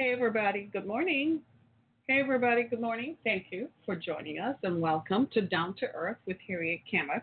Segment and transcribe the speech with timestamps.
[0.00, 0.70] Hey, everybody.
[0.72, 1.40] Good morning.
[2.06, 2.62] Hey, everybody.
[2.62, 3.16] Good morning.
[3.24, 7.22] Thank you for joining us and welcome to Down to Earth with Harriet Kamek.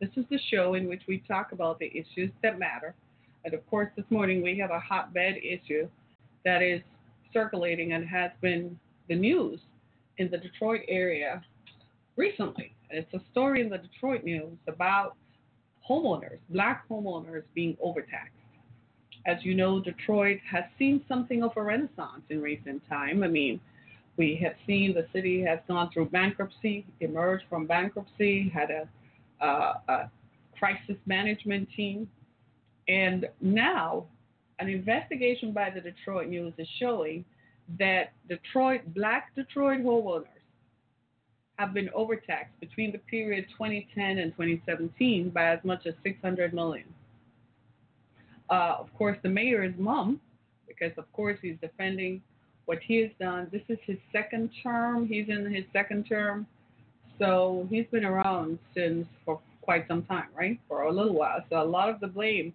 [0.00, 2.96] This is the show in which we talk about the issues that matter.
[3.44, 5.88] And of course, this morning we have a hotbed issue
[6.44, 6.80] that is
[7.32, 8.76] circulating and has been
[9.08, 9.60] the news
[10.18, 11.44] in the Detroit area
[12.16, 12.74] recently.
[12.90, 15.14] It's a story in the Detroit news about
[15.88, 18.35] homeowners, black homeowners being overtaxed.
[19.26, 23.24] As you know, Detroit has seen something of a renaissance in recent time.
[23.24, 23.60] I mean,
[24.16, 28.88] we have seen the city has gone through bankruptcy, emerged from bankruptcy, had a,
[29.44, 30.10] a
[30.58, 32.08] crisis management team,
[32.88, 34.06] and now
[34.58, 37.24] an investigation by the Detroit News is showing
[37.78, 40.26] that Detroit, black Detroit homeowners
[41.58, 46.84] have been overtaxed between the period 2010 and 2017 by as much as 600 million.
[48.50, 50.20] Uh, of course, the mayor is mum
[50.66, 52.22] because, of course, he's defending
[52.66, 53.48] what he has done.
[53.50, 55.06] This is his second term.
[55.06, 56.46] He's in his second term.
[57.18, 60.58] So he's been around since for quite some time, right?
[60.68, 61.44] For a little while.
[61.50, 62.52] So a lot of the blame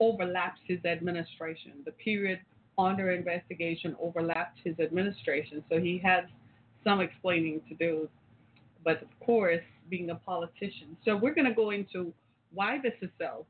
[0.00, 1.72] overlaps his administration.
[1.84, 2.40] The period
[2.78, 6.24] under investigation overlapped his administration, so he has
[6.82, 8.08] some explaining to do.
[8.84, 10.96] But of course, being a politician.
[11.04, 12.12] So we're going to go into
[12.54, 13.44] why this is so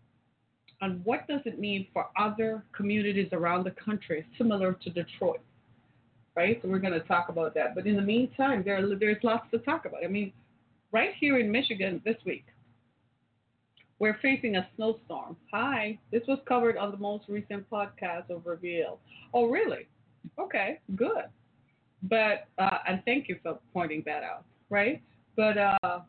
[0.80, 5.40] and what does it mean for other communities around the country similar to Detroit.
[6.36, 6.58] Right?
[6.62, 7.74] So we're going to talk about that.
[7.74, 10.04] But in the meantime, there, there's lots to talk about.
[10.04, 10.32] I mean,
[10.92, 12.46] right here in Michigan this week,
[13.98, 15.36] we're facing a snowstorm.
[15.52, 18.98] Hi, this was covered on the most recent podcast of Reveal.
[19.34, 19.88] Oh, really?
[20.38, 21.24] Okay, good.
[22.04, 25.02] But uh, and thank you for pointing that out, right?
[25.36, 26.00] But uh,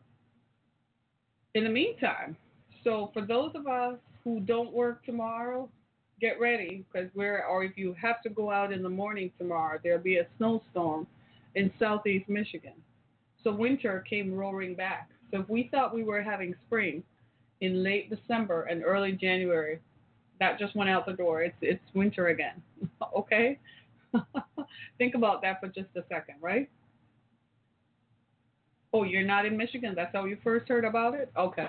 [1.54, 2.34] in the meantime,
[2.82, 5.68] so for those of us who don't work tomorrow,
[6.20, 9.78] get ready because we're or if you have to go out in the morning tomorrow,
[9.82, 11.06] there'll be a snowstorm
[11.54, 12.74] in southeast Michigan.
[13.42, 15.10] So winter came roaring back.
[15.30, 17.02] So if we thought we were having spring,
[17.62, 19.78] in late December and early January.
[20.40, 21.42] That just went out the door.
[21.42, 22.60] It's it's winter again.
[23.16, 23.58] okay?
[24.98, 26.68] Think about that for just a second, right?
[28.92, 29.94] Oh, you're not in Michigan.
[29.96, 31.32] That's how you first heard about it?
[31.36, 31.68] Okay.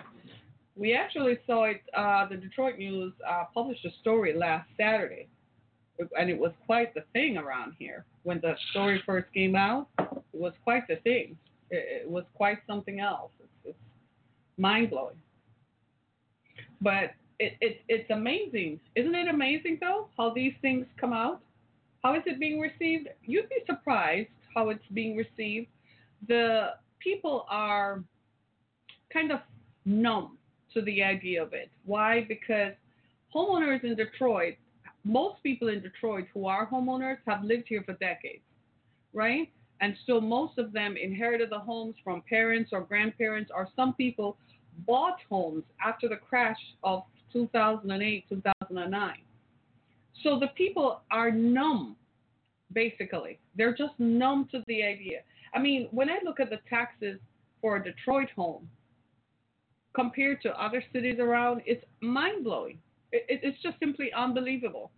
[0.75, 1.81] We actually saw it.
[1.95, 5.27] Uh, the Detroit News uh, published a story last Saturday,
[6.17, 8.05] and it was quite the thing around here.
[8.23, 11.37] When the story first came out, it was quite the thing.
[11.69, 13.31] It, it was quite something else.
[13.39, 13.77] It's, it's
[14.57, 15.17] mind blowing.
[16.81, 18.79] But it, it, it's amazing.
[18.95, 21.41] Isn't it amazing, though, how these things come out?
[22.01, 23.09] How is it being received?
[23.23, 25.67] You'd be surprised how it's being received.
[26.27, 28.03] The people are
[29.11, 29.39] kind of
[29.85, 30.37] numb
[30.73, 31.69] to the idea of it.
[31.85, 32.25] Why?
[32.27, 32.73] Because
[33.33, 34.55] homeowners in Detroit,
[35.03, 38.43] most people in Detroit who are homeowners have lived here for decades,
[39.13, 39.49] right?
[39.81, 44.37] And so most of them inherited the homes from parents or grandparents, or some people
[44.87, 47.03] bought homes after the crash of
[47.33, 49.13] 2008, 2009.
[50.23, 51.95] So the people are numb,
[52.71, 53.39] basically.
[53.57, 55.19] They're just numb to the idea.
[55.53, 57.19] I mean, when I look at the taxes
[57.61, 58.69] for a Detroit home
[59.93, 62.79] compared to other cities around, it's mind blowing.
[63.11, 64.91] It, it's just simply unbelievable.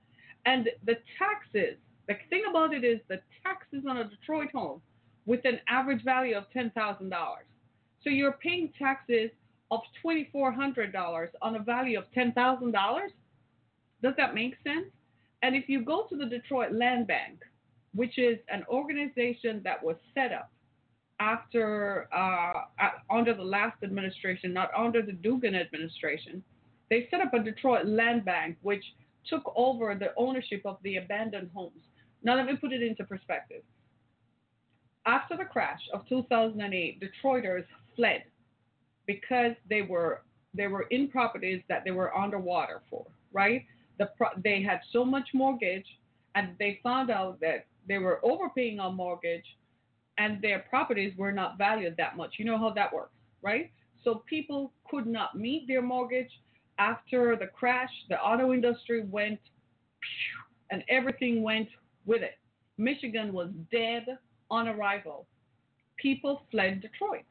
[0.45, 4.81] And the taxes, the thing about it is the taxes on a Detroit home
[5.25, 7.11] with an average value of $10,000.
[8.03, 9.31] So you're paying taxes
[9.71, 12.99] of $2,400 on a value of $10,000?
[14.03, 14.85] Does that make sense?
[15.41, 17.39] And if you go to the Detroit Land Bank,
[17.93, 20.51] which is an organization that was set up
[21.19, 22.53] after uh,
[23.09, 26.43] under the last administration, not under the Duggan administration,
[26.89, 28.83] they set up a Detroit Land Bank which
[29.27, 31.81] took over the ownership of the abandoned homes.
[32.23, 33.63] Now let me put it into perspective.
[35.05, 37.65] After the crash of 2008, Detroiters
[37.95, 38.23] fled
[39.05, 40.21] because they were
[40.53, 43.65] they were in properties that they were underwater for, right?
[43.99, 45.85] The pro- they had so much mortgage,
[46.33, 49.43] and they found out that they were overpaying on mortgage,
[50.17, 52.35] and their properties were not valued that much.
[52.37, 53.71] You know how that works, right?
[54.03, 56.31] So people could not meet their mortgage
[56.77, 57.89] after the crash.
[58.09, 59.39] The auto industry went,
[60.71, 61.69] and everything went
[62.05, 62.37] with it.
[62.77, 64.05] Michigan was dead
[64.51, 65.25] on arrival.
[65.97, 67.23] People fled Detroit.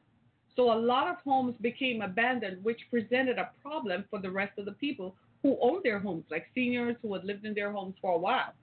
[0.55, 4.65] So a lot of homes became abandoned, which presented a problem for the rest of
[4.65, 8.13] the people who owned their homes, like seniors who had lived in their homes for
[8.13, 8.53] a while,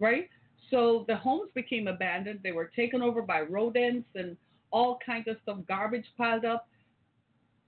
[0.00, 0.28] right?
[0.70, 2.40] So the homes became abandoned.
[2.42, 4.36] They were taken over by rodents and
[4.70, 6.68] all kinds of stuff, garbage piled up.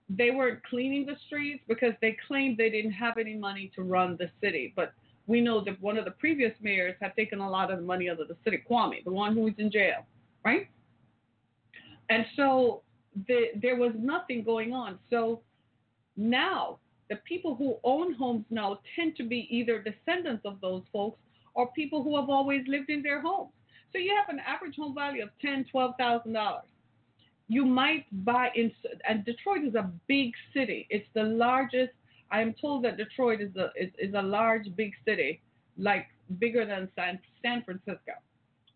[0.09, 4.17] They weren't cleaning the streets because they claimed they didn't have any money to run
[4.19, 4.73] the city.
[4.75, 4.93] But
[5.27, 8.09] we know that one of the previous mayors had taken a lot of the money
[8.09, 10.05] out of the city, Kwame, the one who was in jail,
[10.45, 10.69] right?
[12.09, 12.83] And so
[13.27, 14.99] the, there was nothing going on.
[15.11, 15.41] So
[16.17, 16.79] now
[17.09, 21.19] the people who own homes now tend to be either descendants of those folks
[21.57, 23.53] or people who have always lived in their homes.
[23.93, 26.69] So you have an average home value of ten, twelve thousand dollars.
[27.49, 28.71] You might buy in,
[29.09, 30.87] and Detroit is a big city.
[30.91, 31.93] It's the largest.
[32.31, 35.41] I am told that Detroit is a is, is a large, big city,
[35.79, 36.07] like
[36.39, 38.15] bigger than San San Francisco,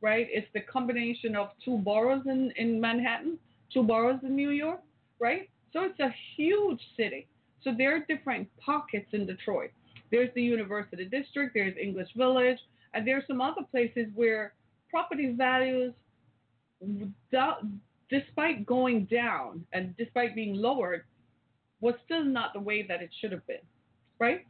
[0.00, 0.26] right?
[0.30, 3.38] It's the combination of two boroughs in in Manhattan,
[3.72, 4.80] two boroughs in New York,
[5.18, 5.50] right?
[5.72, 7.26] So it's a huge city.
[7.62, 9.72] So there are different pockets in Detroit.
[10.10, 12.58] There's the University District, there's English Village,
[12.94, 14.54] and there's some other places where
[14.90, 15.92] property values,
[18.10, 21.04] despite going down and despite being lowered,
[21.80, 23.64] was still not the way that it should have been,
[24.18, 24.46] right?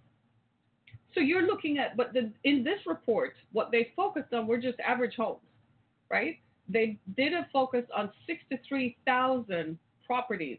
[1.14, 4.78] So you're looking at, but the, in this report, what they focused on were just
[4.80, 5.40] average homes,
[6.10, 6.38] right?
[6.68, 10.58] They did a focus on 63,000 properties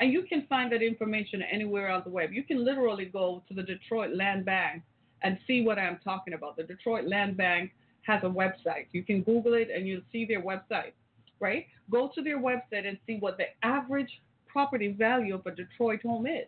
[0.00, 2.32] and you can find that information anywhere on the web.
[2.32, 4.82] You can literally go to the Detroit Land Bank
[5.22, 6.56] and see what I'm talking about.
[6.56, 8.86] The Detroit Land Bank has a website.
[8.92, 10.92] You can Google it and you'll see their website,
[11.40, 11.66] right?
[11.90, 14.10] Go to their website and see what the average
[14.46, 16.46] property value of a Detroit home is.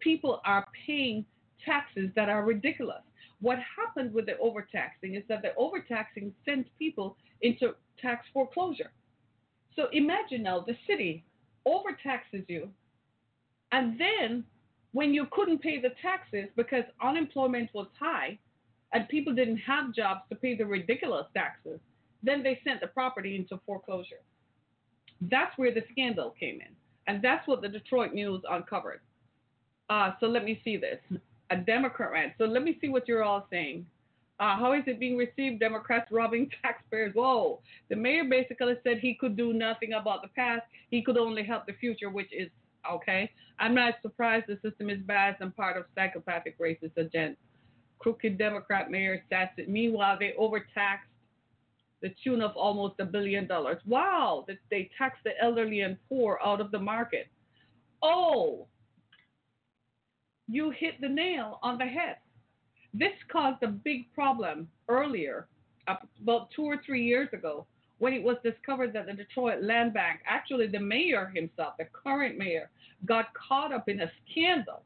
[0.00, 1.24] People are paying
[1.64, 3.02] taxes that are ridiculous.
[3.40, 8.90] What happened with the overtaxing is that the overtaxing sent people into tax foreclosure.
[9.76, 11.24] So imagine now the city
[11.66, 12.68] overtaxes you,
[13.72, 14.44] and then
[14.92, 18.38] when you couldn't pay the taxes because unemployment was high
[18.92, 21.80] and people didn't have jobs to pay the ridiculous taxes,
[22.22, 24.22] then they sent the property into foreclosure.
[25.20, 26.74] That's where the scandal came in.
[27.06, 29.00] And that's what the Detroit News uncovered.
[29.90, 30.98] Uh, so let me see this.
[31.50, 32.32] A Democrat ran.
[32.38, 33.84] So let me see what you're all saying.
[34.40, 35.60] Uh, how is it being received?
[35.60, 37.14] Democrats robbing taxpayers.
[37.14, 37.60] Whoa.
[37.88, 40.62] The mayor basically said he could do nothing about the past.
[40.90, 42.48] He could only help the future, which is
[42.90, 43.30] okay.
[43.58, 47.36] I'm not surprised the system is biased and part of psychopathic racist agenda.
[48.00, 49.68] Crooked Democrat mayor it.
[49.68, 51.08] Meanwhile, they overtaxed
[52.02, 53.80] the tune of almost a billion dollars.
[53.86, 57.28] Wow, that they taxed the elderly and poor out of the market.
[58.02, 58.66] Oh,
[60.46, 62.16] you hit the nail on the head.
[62.94, 65.48] This caused a big problem earlier,
[65.88, 67.66] about two or three years ago,
[67.98, 72.38] when it was discovered that the Detroit Land Bank, actually the mayor himself, the current
[72.38, 72.70] mayor,
[73.04, 74.84] got caught up in a scandal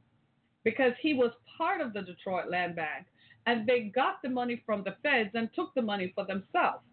[0.65, 3.07] because he was part of the Detroit Land Bank
[3.47, 6.85] and they got the money from the feds and took the money for themselves.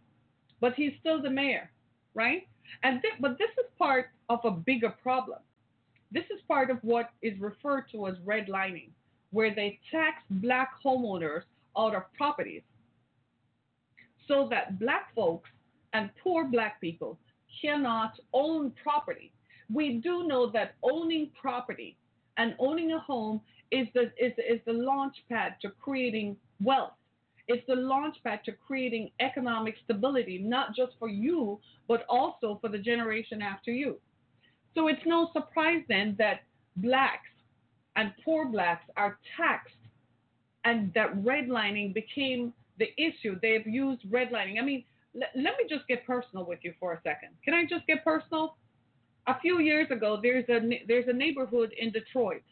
[0.59, 1.71] But he's still the mayor,
[2.13, 2.47] right?
[2.83, 5.39] And th- but this is part of a bigger problem.
[6.12, 8.89] This is part of what is referred to as redlining
[9.35, 11.41] where they tax black homeowners
[11.77, 12.61] out of properties
[14.29, 15.49] so that black folks
[15.91, 17.19] and poor black people
[17.62, 19.33] cannot own property.
[19.74, 21.98] We do know that owning property
[22.38, 26.93] and owning a home is the, is, is the launch pad to creating wealth.
[27.50, 32.69] It's the launch pad to creating economic stability, not just for you, but also for
[32.69, 33.98] the generation after you.
[34.75, 36.43] So it's no surprise then that
[36.77, 37.27] blacks
[37.95, 39.73] and poor blacks are taxed,
[40.63, 43.39] and that redlining became the issue.
[43.41, 44.59] They've used redlining.
[44.59, 44.83] I mean,
[45.15, 47.29] l- let me just get personal with you for a second.
[47.43, 48.57] Can I just get personal?
[49.27, 52.43] A few years ago, there's a there's a neighborhood in Detroit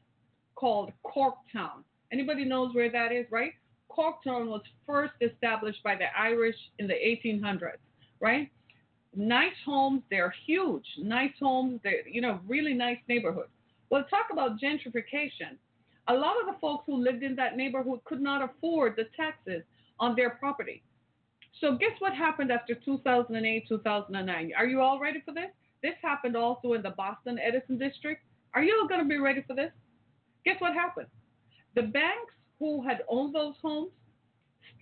[0.56, 1.84] called Corktown.
[2.12, 3.54] Anybody knows where that is, right?
[3.90, 7.78] Corktown was first established by the Irish in the 1800s,
[8.20, 8.50] right?
[9.16, 10.86] Nice homes, they're huge.
[10.98, 13.48] Nice homes, they you know, really nice neighborhood.
[13.94, 15.56] Well, talk about gentrification.
[16.08, 19.62] A lot of the folks who lived in that neighborhood could not afford the taxes
[20.00, 20.82] on their property.
[21.62, 24.52] So, guess what happened after 2008, 2009?
[24.58, 25.52] Are you all ready for this?
[25.84, 28.24] This happened also in the Boston Edison district.
[28.56, 29.72] Are you all going to be ready for this?
[30.44, 31.10] Guess what happened?
[31.76, 33.92] The banks who had owned those homes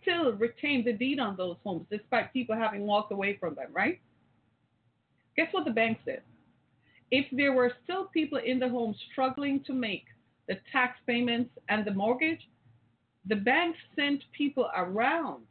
[0.01, 3.99] still retained the deed on those homes despite people having walked away from them, right?
[5.35, 6.21] Guess what the banks did?
[7.11, 10.05] If there were still people in the home struggling to make
[10.47, 12.47] the tax payments and the mortgage,
[13.27, 15.43] the bank sent people around.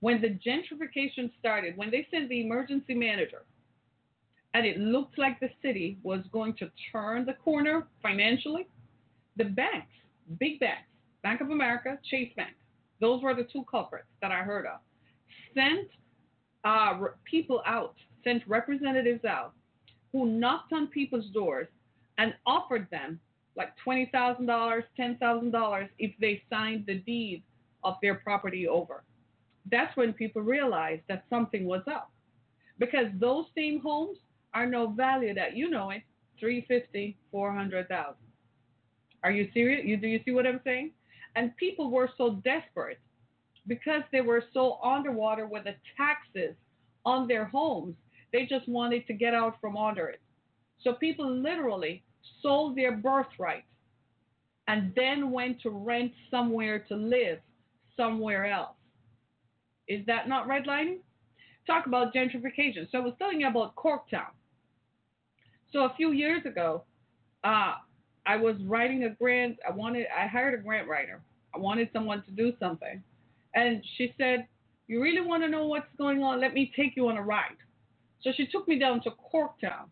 [0.00, 3.44] When the gentrification started, when they sent the emergency manager,
[4.54, 8.66] and it looked like the city was going to turn the corner financially,
[9.36, 9.92] the banks,
[10.38, 10.88] big banks,
[11.22, 12.54] Bank of America, Chase Bank,
[13.00, 14.80] those were the two culprits that I heard of,
[15.54, 15.88] sent
[16.64, 19.52] uh, people out, sent representatives out
[20.16, 21.68] who knocked on people's doors
[22.16, 23.20] and offered them
[23.54, 27.42] like $20,000, $10,000 if they signed the deed
[27.84, 29.04] of their property over.
[29.70, 32.10] That's when people realized that something was up.
[32.78, 34.16] Because those same homes
[34.54, 36.02] are no value that you know it,
[36.40, 38.14] 350, 400,000.
[39.22, 39.84] Are you serious?
[39.84, 40.92] You do you see what I'm saying?
[41.34, 43.00] And people were so desperate
[43.66, 46.54] because they were so underwater with the taxes
[47.04, 47.96] on their homes.
[48.36, 50.20] They just wanted to get out from under it.
[50.84, 52.04] So people literally
[52.42, 53.64] sold their birthright
[54.68, 57.38] and then went to rent somewhere to live
[57.96, 58.76] somewhere else.
[59.88, 60.98] Is that not redlining?
[61.66, 62.86] Talk about gentrification.
[62.92, 64.32] So I was telling you about Corktown.
[65.72, 66.84] So a few years ago,
[67.42, 67.76] uh,
[68.26, 69.56] I was writing a grant.
[69.66, 71.22] I wanted, I hired a grant writer.
[71.54, 73.02] I wanted someone to do something,
[73.54, 74.46] and she said,
[74.88, 76.38] "You really want to know what's going on?
[76.38, 77.56] Let me take you on a ride."
[78.22, 79.88] So she took me down to Corktown.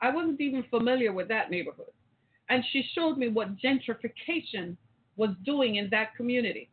[0.00, 1.92] I wasn't even familiar with that neighborhood,
[2.48, 4.76] and she showed me what gentrification
[5.16, 6.68] was doing in that community.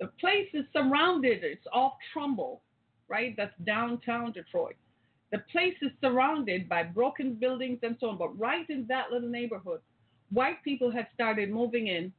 [0.00, 1.44] The place is surrounded.
[1.44, 2.62] It's off Trumbull,
[3.08, 3.34] right?
[3.36, 4.76] That's downtown Detroit.
[5.32, 8.18] The place is surrounded by broken buildings and so on.
[8.18, 9.80] But right in that little neighborhood,
[10.30, 12.12] white people had started moving in.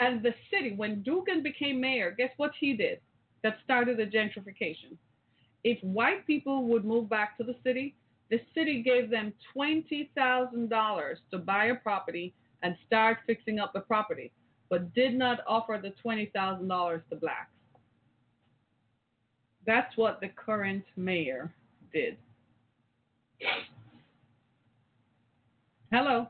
[0.00, 3.00] And the city, when Duggan became mayor, guess what he did
[3.42, 4.96] that started the gentrification?
[5.64, 7.94] If white people would move back to the city,
[8.30, 14.32] the city gave them $20,000 to buy a property and start fixing up the property,
[14.70, 17.50] but did not offer the $20,000 to blacks.
[19.66, 21.52] That's what the current mayor
[21.92, 22.16] did.
[25.92, 26.28] Hello.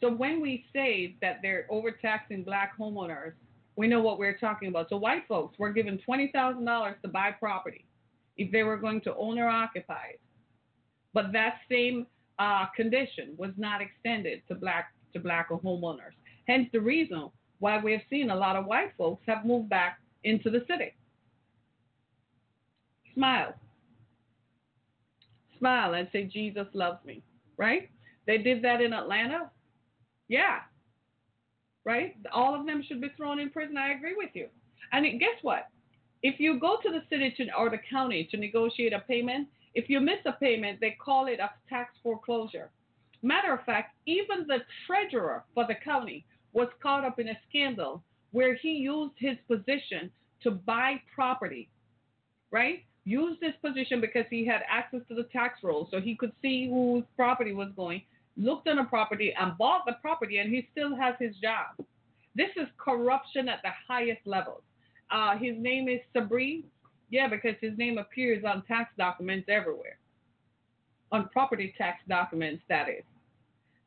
[0.00, 3.32] So when we say that they're overtaxing black homeowners,
[3.76, 4.88] we know what we're talking about.
[4.88, 7.84] So white folks were given twenty thousand dollars to buy property
[8.36, 10.20] if they were going to own or occupy it,
[11.12, 12.06] but that same
[12.38, 16.14] uh, condition was not extended to black to black homeowners.
[16.46, 20.00] Hence the reason why we have seen a lot of white folks have moved back
[20.24, 20.92] into the city.
[23.14, 23.54] Smile.
[25.58, 27.22] Smile and say, Jesus loves me,
[27.56, 27.88] right?
[28.26, 29.50] They did that in Atlanta.
[30.28, 30.58] Yeah.
[31.84, 32.16] Right?
[32.32, 33.76] All of them should be thrown in prison.
[33.76, 34.48] I agree with you.
[34.92, 35.68] And guess what?
[36.22, 39.90] If you go to the city to, or the county to negotiate a payment, if
[39.90, 42.70] you miss a payment, they call it a tax foreclosure.
[43.22, 48.02] Matter of fact, even the treasurer for the county was caught up in a scandal
[48.30, 50.10] where he used his position
[50.42, 51.68] to buy property,
[52.50, 52.84] right?
[53.04, 56.68] used this position because he had access to the tax rolls, so he could see
[56.68, 58.02] whose property was going,
[58.36, 61.86] looked on a property and bought the property, and he still has his job.
[62.34, 64.62] This is corruption at the highest levels.
[65.10, 66.64] Uh, his name is Sabree.
[67.10, 69.98] Yeah, because his name appears on tax documents everywhere,
[71.12, 73.04] on property tax documents, that is.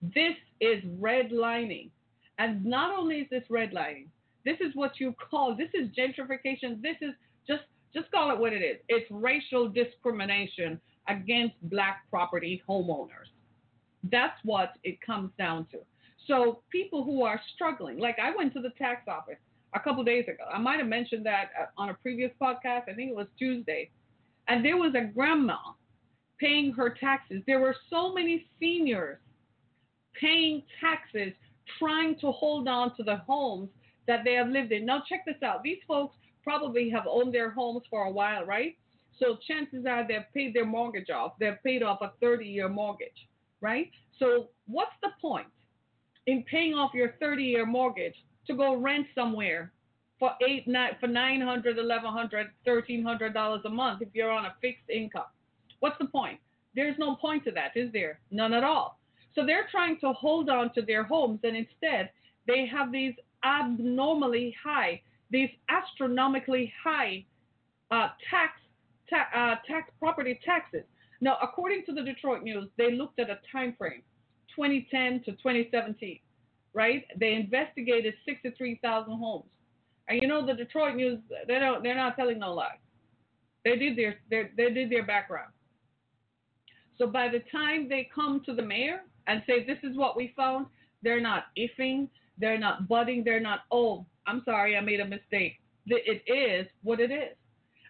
[0.02, 1.90] This is redlining.
[2.40, 4.08] And not only is this redlining,
[4.46, 6.82] this is what you call, this is gentrification.
[6.82, 7.14] This is
[7.48, 7.64] just
[7.94, 8.78] just call it what it is.
[8.90, 13.32] It's racial discrimination against black property homeowners.
[14.04, 15.80] That's what it comes down to.
[16.28, 19.38] So people who are struggling, like I went to the tax office
[19.74, 20.44] a couple days ago.
[20.52, 22.84] I might have mentioned that uh, on a previous podcast.
[22.90, 23.90] I think it was Tuesday.
[24.48, 25.58] And there was a grandma
[26.40, 27.42] paying her taxes.
[27.48, 29.18] There were so many seniors
[30.20, 31.34] paying taxes,
[31.80, 33.70] trying to hold on to the homes
[34.08, 34.86] that they have lived in.
[34.86, 35.64] Now, check this out.
[35.64, 38.78] These folks probably have owned their homes for a while, right?
[39.20, 41.34] So chances are they've paid their mortgage off.
[41.40, 43.28] They've paid off a 30 year mortgage,
[43.62, 43.92] right?
[44.20, 45.48] So what's the point
[46.26, 48.16] in paying off your 30 year mortgage
[48.48, 49.72] to go rent somewhere
[50.20, 54.90] for eight, nine, for 900, 1100, 1300 dollars a month if you're on a fixed
[54.90, 55.26] income?
[55.80, 56.40] What's the point?
[56.76, 58.20] There's no point to that, is there?
[58.32, 59.00] None at all.
[59.36, 62.10] So they're trying to hold on to their homes, and instead
[62.48, 67.26] they have these abnormally high these astronomically high
[67.92, 68.60] uh, tax,
[69.10, 70.84] ta- uh, tax property taxes.
[71.22, 74.04] Now, according to the Detroit News, they looked at a time frame,
[74.56, 76.20] 2010 to 2017,
[76.74, 77.06] right?
[77.20, 79.46] They investigated 63,000 homes,
[80.08, 82.78] and you know the Detroit News, they don't, they're not telling no lies.
[83.66, 85.52] They did their, their they did their background.
[86.98, 90.34] So by the time they come to the mayor and say this is what we
[90.38, 90.68] found,
[91.04, 92.08] they're not ifing,
[92.38, 95.60] they're not budding, they're not oh I'm sorry, I made a mistake.
[95.86, 97.36] it is what it is.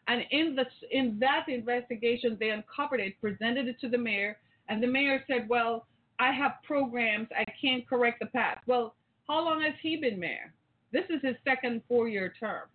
[0.08, 4.38] And in the in that investigation, they uncovered it, presented it to the mayor,
[4.70, 5.88] and the mayor said, "Well,
[6.20, 7.28] I have programs.
[7.38, 8.96] I can't correct the past." Well,
[9.28, 10.54] how long has he been mayor?
[10.92, 12.70] This is his second four-year term.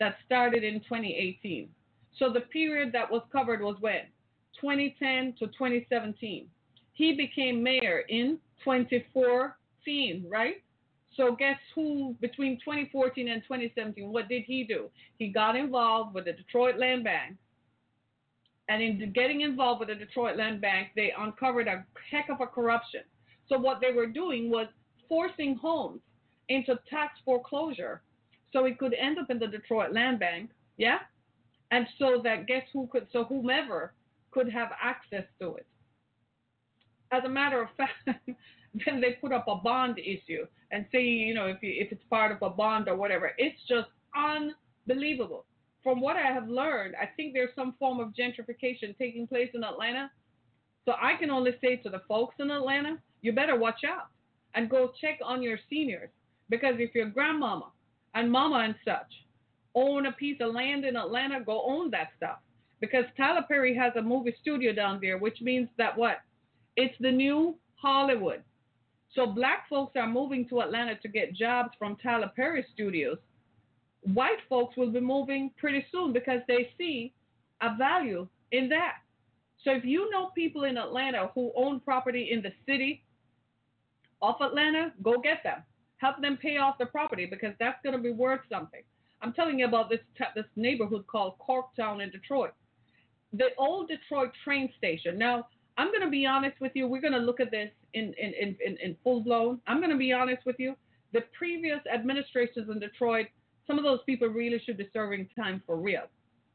[0.00, 1.68] That started in 2018.
[2.18, 4.02] So the period that was covered was when
[4.60, 6.48] 2010 to 2017.
[6.92, 10.62] He became mayor in 2014, right?
[11.16, 14.88] So guess who between 2014 and 2017, what did he do?
[15.18, 17.36] He got involved with the Detroit Land Bank.
[18.68, 22.46] And in getting involved with the Detroit Land Bank, they uncovered a heck of a
[22.46, 23.02] corruption.
[23.48, 24.68] So what they were doing was
[25.08, 26.00] forcing homes
[26.48, 28.02] into tax foreclosure
[28.52, 30.98] so it could end up in the Detroit Land Bank, yeah?
[31.70, 33.94] And so that guess who could so whomever
[34.30, 35.66] could have access to it.
[37.12, 38.30] As a matter of fact,
[38.86, 42.02] then they put up a bond issue and say, you know, if you, if it's
[42.08, 43.32] part of a bond or whatever.
[43.38, 45.44] It's just unbelievable.
[45.82, 49.64] From what I have learned, I think there's some form of gentrification taking place in
[49.64, 50.10] Atlanta.
[50.84, 54.08] So I can only say to the folks in Atlanta, you better watch out
[54.54, 56.10] and go check on your seniors
[56.48, 57.70] because if your grandmama
[58.14, 59.12] and mama and such
[59.74, 62.38] own a piece of land in Atlanta, go own that stuff
[62.80, 66.18] because Tyler Perry has a movie studio down there, which means that what?
[66.76, 68.42] It's the new Hollywood.
[69.14, 73.18] So black folks are moving to Atlanta to get jobs from Tyler Perry Studios.
[74.02, 77.12] White folks will be moving pretty soon because they see
[77.60, 78.96] a value in that.
[79.64, 83.04] So if you know people in Atlanta who own property in the city
[84.20, 85.62] of Atlanta, go get them.
[85.98, 88.82] Help them pay off the property because that's going to be worth something.
[89.20, 90.00] I'm telling you about this
[90.34, 92.50] this neighborhood called Corktown in Detroit.
[93.32, 95.16] The old Detroit train station.
[95.16, 95.46] Now,
[95.78, 96.86] I'm going to be honest with you.
[96.86, 99.60] We're going to look at this in, in, in, in full blown.
[99.66, 100.74] I'm going to be honest with you.
[101.12, 103.26] The previous administrations in Detroit,
[103.66, 106.04] some of those people really should be serving time for real,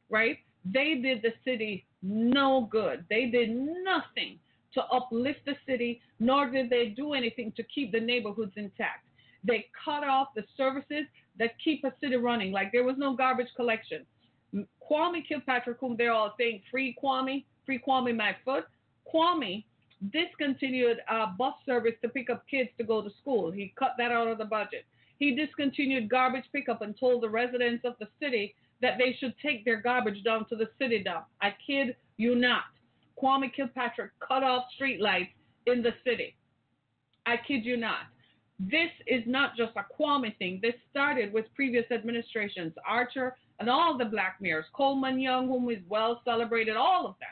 [0.09, 0.38] right?
[0.65, 3.06] They did the city no good.
[3.10, 4.39] They did nothing
[4.73, 9.06] to uplift the city, nor did they do anything to keep the neighborhoods intact.
[9.43, 11.06] They cut off the services
[11.39, 12.51] that keep a city running.
[12.51, 14.06] Like there was no garbage collection.
[14.53, 18.63] Kwame Kilpatrick, whom they're all saying free Kwame, free Kwame McFoot,
[19.13, 19.63] Kwame
[20.12, 23.52] discontinued uh, bus service to pick up kids to go to school.
[23.52, 24.86] He cut that out of the budget.
[25.17, 29.65] He discontinued garbage pickup and told the residents of the city that they should take
[29.65, 31.26] their garbage down to the city dump.
[31.41, 32.65] I kid you not.
[33.22, 35.30] Kwame Kilpatrick cut off streetlights
[35.65, 36.36] in the city.
[37.26, 38.06] I kid you not.
[38.60, 40.60] This is not just a Kwame thing.
[40.62, 45.80] This started with previous administrations, Archer and all the black mayors, Coleman Young, whom is
[45.89, 47.30] well celebrated, all of them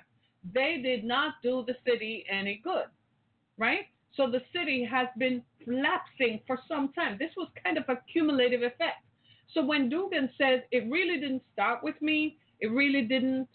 [0.53, 2.85] they did not do the city any good,
[3.57, 3.85] right?
[4.15, 7.17] So the city has been lapsing for some time.
[7.19, 9.03] This was kind of a cumulative effect.
[9.53, 13.47] So when Duggan says it really didn't start with me, it really didn't.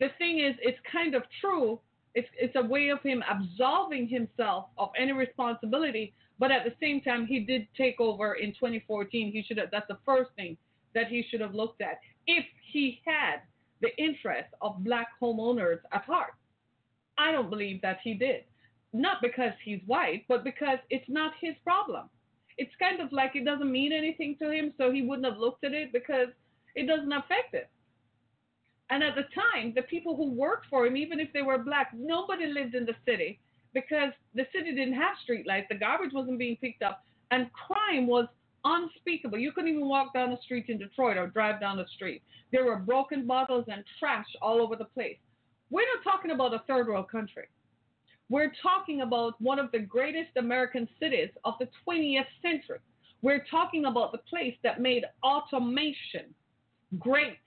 [0.00, 1.80] The thing is, it's kind of true.
[2.14, 6.14] It's, it's a way of him absolving himself of any responsibility.
[6.38, 9.32] But at the same time, he did take over in 2014.
[9.32, 9.70] He should have.
[9.72, 10.56] That's the first thing
[10.94, 13.40] that he should have looked at if he had
[13.80, 16.34] the interests of black homeowners at heart.
[17.16, 18.44] I don't believe that he did.
[18.92, 22.08] Not because he's white, but because it's not his problem.
[22.56, 25.64] It's kind of like it doesn't mean anything to him, so he wouldn't have looked
[25.64, 26.28] at it because
[26.74, 27.68] it doesn't affect it.
[28.90, 31.90] And at the time, the people who worked for him, even if they were black,
[31.94, 33.38] nobody lived in the city
[33.74, 38.26] because the city didn't have streetlights, the garbage wasn't being picked up, and crime was
[38.64, 39.38] unspeakable.
[39.38, 42.22] You couldn't even walk down the street in Detroit or drive down the street.
[42.52, 45.18] There were broken bottles and trash all over the place.
[45.70, 47.46] We're not talking about a third world country.
[48.30, 52.78] We're talking about one of the greatest American cities of the 20th century.
[53.22, 56.34] We're talking about the place that made automation
[56.98, 57.38] great,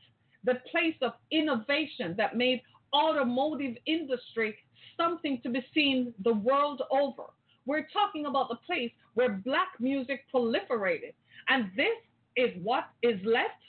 [0.43, 2.62] the place of innovation that made
[2.93, 4.58] automotive industry
[4.97, 7.24] something to be seen the world over.
[7.65, 11.13] We're talking about the place where black music proliferated.
[11.50, 11.97] And this
[12.36, 13.62] is what is left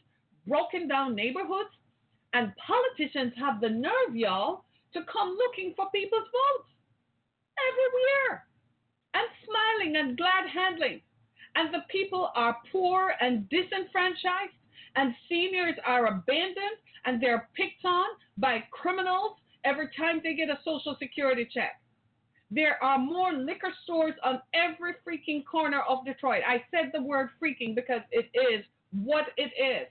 [0.46, 1.70] broken down neighborhoods.
[2.32, 6.70] And politicians have the nerve, y'all, to come looking for people's votes
[7.70, 8.46] everywhere
[9.14, 11.00] and smiling and glad handling.
[11.54, 14.56] And the people are poor and disenfranchised,
[14.96, 18.06] and seniors are abandoned and they're picked on
[18.38, 21.81] by criminals every time they get a social security check.
[22.54, 26.42] There are more liquor stores on every freaking corner of Detroit.
[26.46, 28.62] I said the word freaking because it is
[28.92, 29.88] what it is.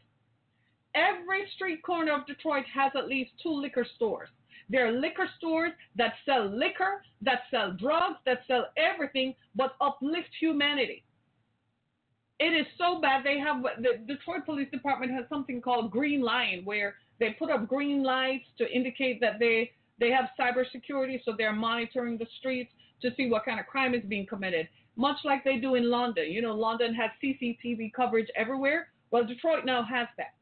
[0.94, 4.30] Every street corner of Detroit has at least two liquor stores.
[4.70, 10.30] There are liquor stores that sell liquor, that sell drugs, that sell everything but uplift
[10.40, 11.04] humanity.
[12.40, 13.24] It is so bad.
[13.24, 17.68] They have the Detroit Police Department has something called Green Light, where they put up
[17.68, 19.72] green lights to indicate that they
[20.02, 22.72] they have cybersecurity, so they're monitoring the streets
[23.04, 24.68] to see what kind of crime is being committed.
[24.96, 26.30] Much like they do in London.
[26.30, 28.88] You know, London has CCTV coverage everywhere.
[29.12, 30.34] Well, Detroit now has that.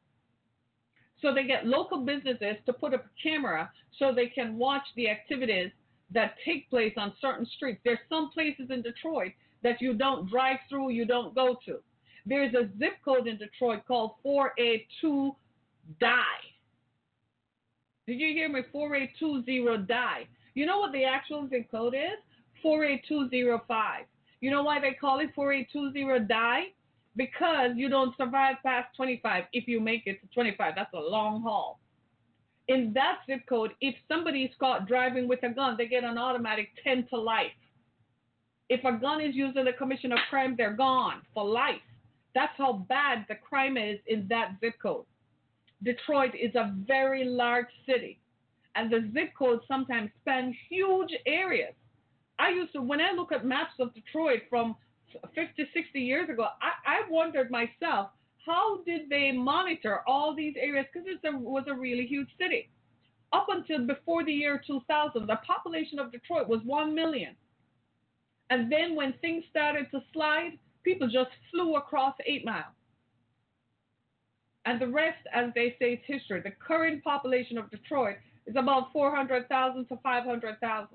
[1.21, 5.09] So they get local businesses to put up a camera so they can watch the
[5.09, 5.71] activities
[6.11, 7.81] that take place on certain streets.
[7.83, 11.79] There's some places in Detroit that you don't drive through, you don't go to.
[12.25, 15.35] There's a zip code in Detroit called 482
[15.99, 16.48] die.
[18.09, 18.61] Did you hear me?
[18.71, 20.27] 4820 die.
[20.55, 22.17] You know what the actual zip code is?
[22.63, 24.05] 48205.
[24.41, 26.63] You know why they call it 4820 die?
[27.15, 30.73] Because you don't survive past 25 if you make it to 25.
[30.75, 31.79] That's a long haul.
[32.67, 36.17] In that zip code, if somebody is caught driving with a gun, they get an
[36.17, 37.51] automatic 10 to life.
[38.69, 41.85] If a gun is used in the commission of crime, they're gone for life.
[42.33, 45.05] That's how bad the crime is in that zip code.
[45.83, 48.19] Detroit is a very large city,
[48.75, 51.73] and the zip codes sometimes span huge areas.
[52.37, 54.75] I used to, when I look at maps of Detroit from
[55.35, 58.09] 50, 60 years ago, I, I wondered myself,
[58.45, 60.85] how did they monitor all these areas?
[60.91, 62.69] Because it was a really huge city.
[63.31, 67.35] Up until before the year 2000, the population of Detroit was 1 million.
[68.49, 72.73] And then when things started to slide, people just flew across eight miles.
[74.69, 76.41] And the rest, as they say, is history.
[76.41, 80.87] The current population of Detroit is about 400,000 to 500,000.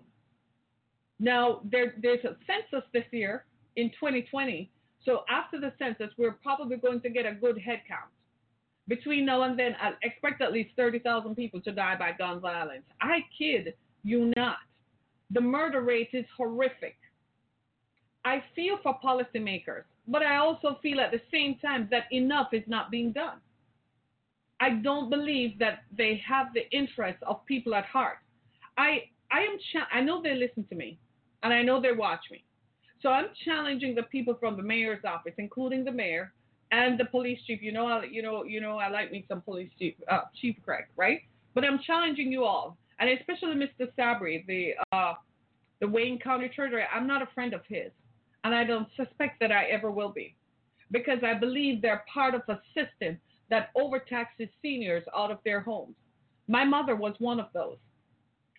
[1.18, 4.70] Now, there, there's a census this year in 2020.
[5.04, 8.12] So after the census, we're probably going to get a good head count.
[8.87, 12.84] Between now and then, I expect at least 30,000 people to die by gun violence.
[13.00, 14.58] I kid you not.
[15.32, 16.94] The murder rate is horrific.
[18.24, 22.62] I feel for policymakers, but I also feel at the same time that enough is
[22.68, 23.40] not being done.
[24.61, 28.19] I don't believe that they have the interests of people at heart.
[28.79, 29.59] I I am
[29.93, 30.99] I know they listen to me,
[31.43, 32.45] and I know they watch me.
[33.03, 36.33] So I'm challenging the people from the mayor's office, including the mayor
[36.73, 37.61] and the police chief.
[37.62, 40.57] You know, I, you know, you know, I like me some police chief, uh, Chief
[40.64, 41.21] Craig, right?
[41.55, 43.88] But I'm challenging you all, and especially Mr.
[43.97, 45.14] Sabree, the uh,
[45.81, 46.85] the Wayne County Treasurer.
[46.95, 47.90] I'm not a friend of his
[48.45, 50.37] and I don't suspect that I ever will be,
[50.93, 53.19] because I believe they're part of a system
[53.50, 55.94] that overtaxes seniors out of their homes.
[56.48, 57.78] My mother was one of those.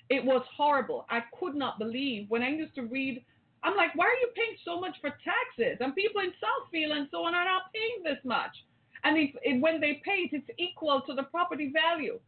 [0.09, 1.05] It was horrible.
[1.09, 3.23] I could not believe when I used to read.
[3.63, 5.77] I'm like, why are you paying so much for taxes?
[5.79, 8.51] And people in Southfield and so on are not paying this much.
[9.03, 12.19] And if, if, when they pay it, it's equal to the property value.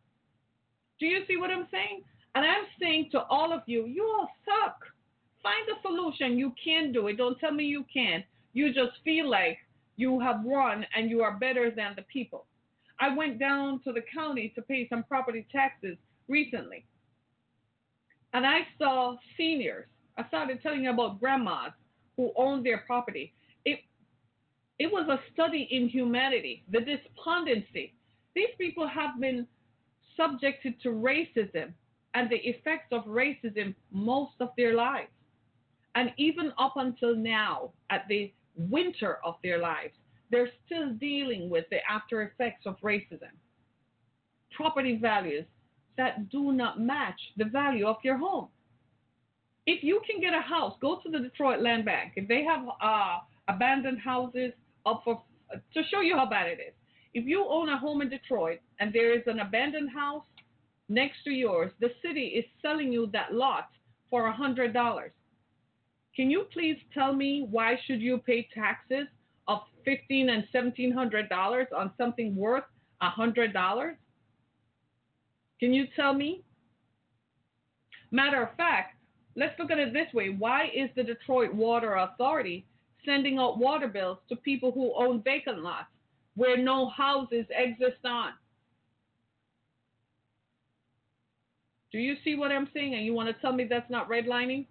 [1.00, 2.02] Do you see what I'm saying?
[2.34, 4.80] And I'm saying to all of you, you all suck.
[5.44, 6.38] Find a solution.
[6.38, 7.18] You can do it.
[7.18, 8.26] Don't tell me you can't.
[8.54, 9.60] You just feel like
[9.98, 12.46] you have won and you are better than the people.
[13.00, 16.86] I went down to the county to pay some property taxes recently.
[18.34, 19.88] And I saw seniors.
[20.18, 21.74] I started telling you about grandmas
[22.16, 23.34] who owned their property.
[23.66, 23.80] It
[24.80, 27.94] it was a study in humanity, the despondency.
[28.36, 29.48] These people have been
[30.16, 31.74] subjected to racism
[32.14, 35.10] and the effects of racism most of their lives.
[35.96, 39.94] And even up until now, at the winter of their lives,
[40.32, 43.32] they're still dealing with the after effects of racism.
[44.56, 45.46] Property values
[45.98, 48.50] that do not match the value of your home.
[49.66, 52.14] If you can get a house, go to the Detroit Land Bank.
[52.16, 54.54] If they have uh, abandoned houses
[54.86, 55.22] up for
[55.74, 56.74] to show you how bad it is.
[57.14, 60.24] If you own a home in Detroit and there is an abandoned house
[60.90, 63.70] next to yours, the city is selling you that lot
[64.10, 65.12] for a hundred dollars.
[66.18, 69.06] Can you please tell me why should you pay taxes
[69.48, 72.64] of fifteen and seventeen hundred dollars on something worth
[73.02, 73.96] a hundred dollars?
[75.60, 76.44] Can you tell me?
[78.10, 78.96] Matter of fact,
[79.36, 80.30] let's look at it this way.
[80.30, 82.66] Why is the Detroit Water Authority
[83.06, 85.86] sending out water bills to people who own vacant lots
[86.36, 88.32] where no houses exist on?
[91.92, 92.96] Do you see what I'm saying?
[92.96, 94.66] And you want to tell me that's not redlining?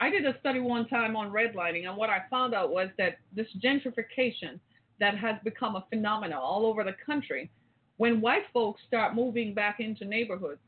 [0.00, 3.18] I did a study one time on redlining, and what I found out was that
[3.34, 4.60] this gentrification
[5.00, 7.50] that has become a phenomenon all over the country,
[7.96, 10.60] when white folks start moving back into neighborhoods,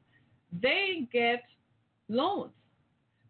[0.61, 1.45] they get
[2.09, 2.53] loans.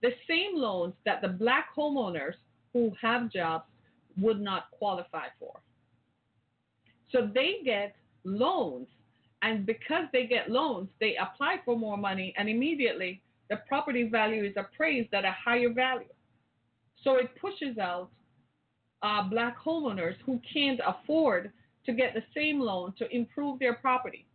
[0.03, 2.35] The same loans that the black homeowners
[2.73, 3.65] who have jobs
[4.19, 5.61] would not qualify for.
[7.13, 8.87] So they get loans,
[9.43, 14.45] and because they get loans, they apply for more money, and immediately the property value
[14.45, 16.07] is appraised at a higher value.
[17.03, 18.11] So it pushes out
[19.03, 21.51] uh, black homeowners who can't afford
[21.87, 24.27] to get the same loan to improve their property.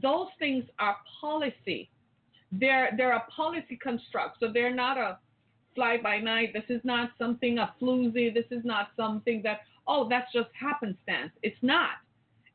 [0.00, 1.90] Those things are policy.
[2.52, 5.18] They're they're a policy construct, so they're not a
[5.74, 6.52] fly by night.
[6.52, 8.32] This is not something a floozy.
[8.32, 11.32] This is not something that oh that's just happenstance.
[11.42, 11.96] It's not.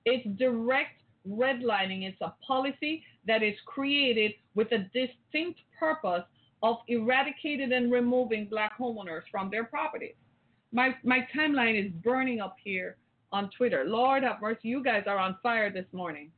[0.05, 2.07] It's direct redlining.
[2.07, 6.23] is a policy that is created with a distinct purpose
[6.63, 10.15] of eradicating and removing black homeowners from their properties.
[10.71, 12.97] My my timeline is burning up here
[13.31, 13.83] on Twitter.
[13.85, 16.31] Lord have mercy, you guys are on fire this morning.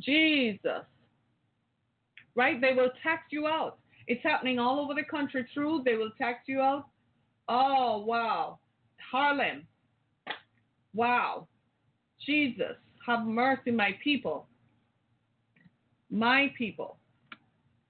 [0.00, 0.84] Jesus.
[2.36, 2.60] Right?
[2.60, 3.78] They will tax you out.
[4.06, 5.46] It's happening all over the country.
[5.54, 6.86] True, they will tax you out.
[7.48, 8.58] Oh wow.
[9.10, 9.66] Harlem.
[10.94, 11.48] Wow.
[12.24, 14.46] Jesus, have mercy, my people.
[16.10, 16.98] My people.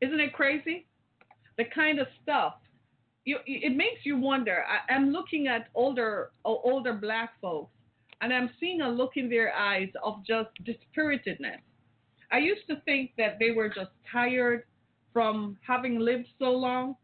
[0.00, 0.86] Isn't it crazy?
[1.56, 2.54] The kind of stuff
[3.24, 4.64] you, it makes you wonder.
[4.68, 7.72] I, am looking at older older black folks,
[8.20, 11.60] and I'm seeing a look in their eyes of just dispiritedness.
[12.30, 14.64] I used to think that they were just tired
[15.12, 16.96] from having lived so long,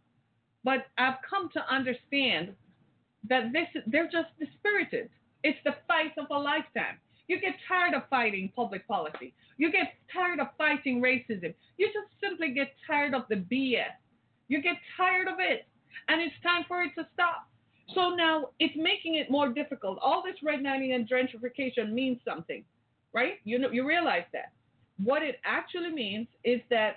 [0.64, 2.54] but I've come to understand
[3.28, 5.08] that this they're just dispirited.
[5.42, 6.98] It's the fight of a lifetime.
[7.30, 9.32] You get tired of fighting public policy.
[9.56, 11.54] You get tired of fighting racism.
[11.76, 13.94] You just simply get tired of the BS.
[14.48, 15.68] You get tired of it
[16.08, 17.46] and it's time for it to stop.
[17.94, 20.00] So now it's making it more difficult.
[20.02, 22.64] All this redlining and gentrification means something,
[23.12, 23.34] right?
[23.44, 24.50] You know, you realize that.
[24.96, 26.96] What it actually means is that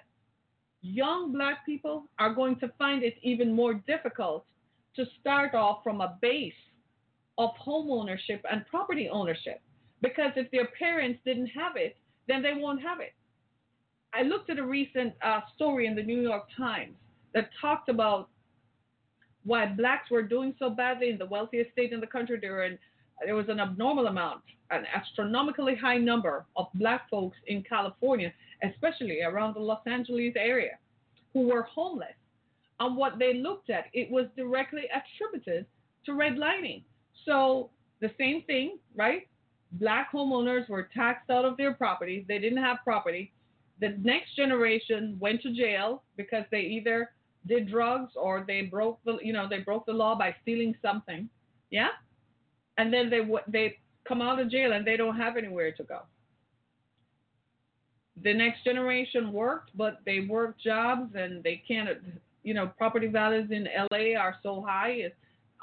[0.82, 4.46] young black people are going to find it even more difficult
[4.96, 6.54] to start off from a base
[7.38, 9.62] of home ownership and property ownership.
[10.04, 11.96] Because if their parents didn't have it,
[12.28, 13.13] then they won't have it.
[14.13, 16.96] I looked at a recent uh, story in the New York Times
[17.34, 18.30] that talked about
[19.46, 22.38] why blacks were doing so badly in the wealthiest state in the country.
[22.39, 22.78] There, in,
[23.26, 29.22] there was an abnormal amount, an astronomically high number of black folks in California, especially
[29.24, 30.78] around the Los Angeles area,
[31.32, 32.18] who were homeless.
[32.82, 35.66] And what they looked at, it was directly attributed
[36.06, 36.84] to redlining.
[37.26, 37.70] So
[38.02, 39.28] the same thing, right?
[39.73, 42.25] Black homeowners were taxed out of their properties.
[42.27, 43.33] They didn't have property.
[43.79, 47.09] The next generation went to jail because they either
[47.47, 51.27] did drugs or they broke the you know they broke the law by stealing something.
[51.71, 51.89] Yeah?
[52.77, 56.01] And then they they come out of jail and they don't have anywhere to go.
[58.21, 61.89] The next generation worked but they work jobs and they can't
[62.43, 64.91] you know property values in LA are so high.
[64.91, 65.15] It's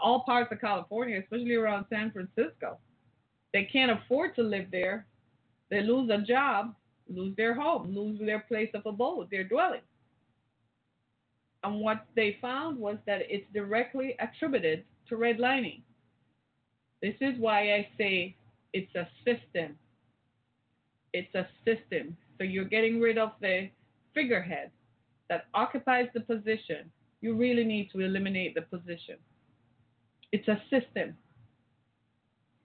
[0.03, 2.79] all parts of California especially around San Francisco
[3.53, 5.07] they can't afford to live there
[5.71, 6.75] they lose a job
[7.09, 9.81] lose their home lose their place of abode their dwelling
[11.63, 15.83] and what they found was that it's directly attributed to redlining.
[17.03, 18.37] This is why I say
[18.73, 19.77] it's a system.
[21.13, 22.17] It's a system.
[22.39, 23.69] So you're getting rid of the
[24.15, 24.71] figurehead
[25.29, 26.91] that occupies the position.
[27.21, 29.17] You really need to eliminate the position.
[30.33, 31.17] It's a system.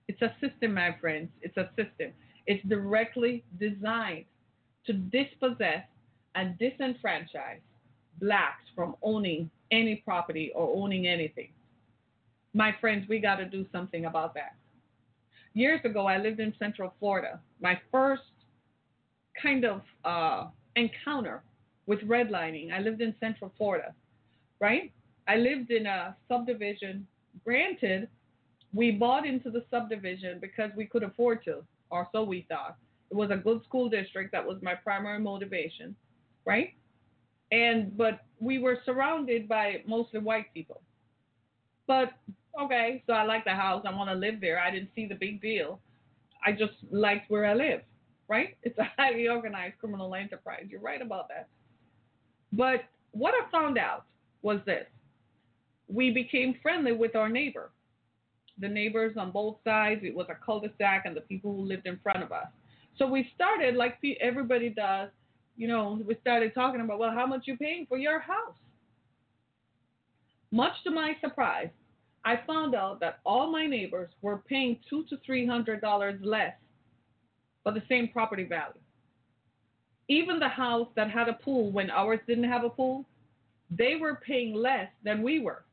[0.07, 1.29] It's a system, my friends.
[1.41, 2.11] It's a system.
[2.47, 4.25] It's directly designed
[4.85, 5.83] to dispossess
[6.35, 7.61] and disenfranchise
[8.19, 11.49] blacks from owning any property or owning anything.
[12.53, 14.55] My friends, we got to do something about that.
[15.53, 17.39] Years ago, I lived in Central Florida.
[17.61, 18.21] My first
[19.41, 21.43] kind of uh, encounter
[21.87, 23.93] with redlining, I lived in Central Florida,
[24.59, 24.91] right?
[25.27, 27.07] I lived in a subdivision.
[27.43, 28.07] Granted,
[28.75, 32.77] we bought into the subdivision because we could afford to, or so we thought.
[33.09, 34.31] It was a good school district.
[34.33, 35.95] That was my primary motivation,
[36.45, 36.73] right?
[37.51, 40.81] and but we were surrounded by mostly white people.
[41.87, 42.11] But
[42.59, 43.83] okay, so I like the house.
[43.85, 44.59] I want to live there.
[44.59, 45.79] I didn't see the big deal.
[46.45, 47.81] I just liked where I live.
[48.27, 48.57] Right?
[48.63, 50.65] It's a highly organized criminal enterprise.
[50.69, 51.47] You're right about that.
[52.51, 54.05] But what I found out
[54.41, 54.87] was this:
[55.87, 57.71] we became friendly with our neighbor.
[58.59, 60.01] The neighbors on both sides.
[60.03, 62.47] It was a cul-de-sac, and the people who lived in front of us.
[62.97, 65.09] So we started like everybody does
[65.57, 68.55] you know, we started talking about, well, how much you paying for your house?
[70.51, 71.69] Much to my surprise,
[72.23, 76.53] I found out that all my neighbors were paying two to three hundred dollars less
[77.63, 78.79] for the same property value.
[80.07, 83.05] Even the house that had a pool when ours didn't have a pool,
[83.71, 85.63] they were paying less than we were.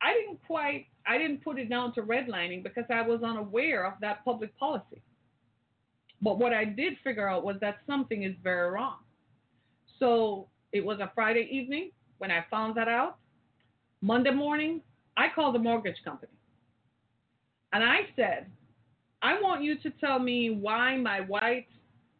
[0.00, 3.94] I didn't quite I didn't put it down to redlining because I was unaware of
[4.00, 5.02] that public policy.
[6.20, 8.96] But what I did figure out was that something is very wrong.
[9.98, 13.16] So it was a Friday evening when I found that out.
[14.00, 14.80] Monday morning,
[15.16, 16.32] I called the mortgage company.
[17.72, 18.46] And I said,
[19.22, 21.66] I want you to tell me why my white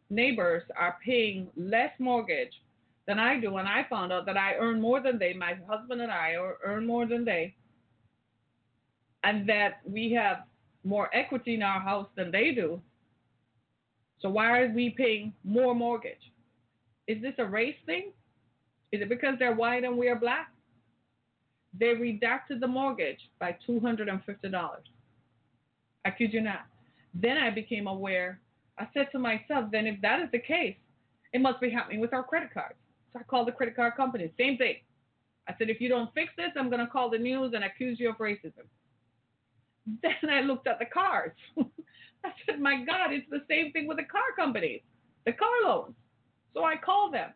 [0.09, 2.53] neighbors are paying less mortgage
[3.07, 3.57] than I do.
[3.57, 6.85] And I found out that I earn more than they, my husband and I earn
[6.85, 7.55] more than they,
[9.27, 10.43] and that we have
[10.85, 12.81] more equity in our house than they do.
[14.21, 16.31] So why are we paying more mortgage?
[17.07, 18.13] Is this a race thing?
[18.93, 20.53] Is it because they're white and we are black?
[21.77, 24.77] They redacted the mortgage by $250.
[26.05, 26.65] I kid you not.
[27.13, 28.39] Then I became aware.
[28.79, 30.77] I said to myself, then if that is the case,
[31.33, 32.79] it must be happening with our credit cards.
[33.11, 34.31] So I called the credit card company.
[34.37, 34.75] Same thing.
[35.49, 37.99] I said, if you don't fix this, I'm going to call the news and accuse
[37.99, 38.67] you of racism.
[40.01, 41.35] Then I looked at the cards.
[41.57, 44.81] I said, my God, it's the same thing with the car companies,
[45.25, 45.95] the car loans.
[46.53, 47.29] So I called them.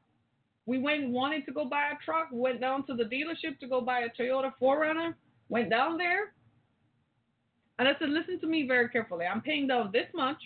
[0.65, 3.81] We went wanted to go buy a truck, went down to the dealership to go
[3.81, 5.13] buy a Toyota 4Runner,
[5.49, 6.33] went down there,
[7.79, 9.25] and I said, listen to me very carefully.
[9.25, 10.37] I'm paying down this much,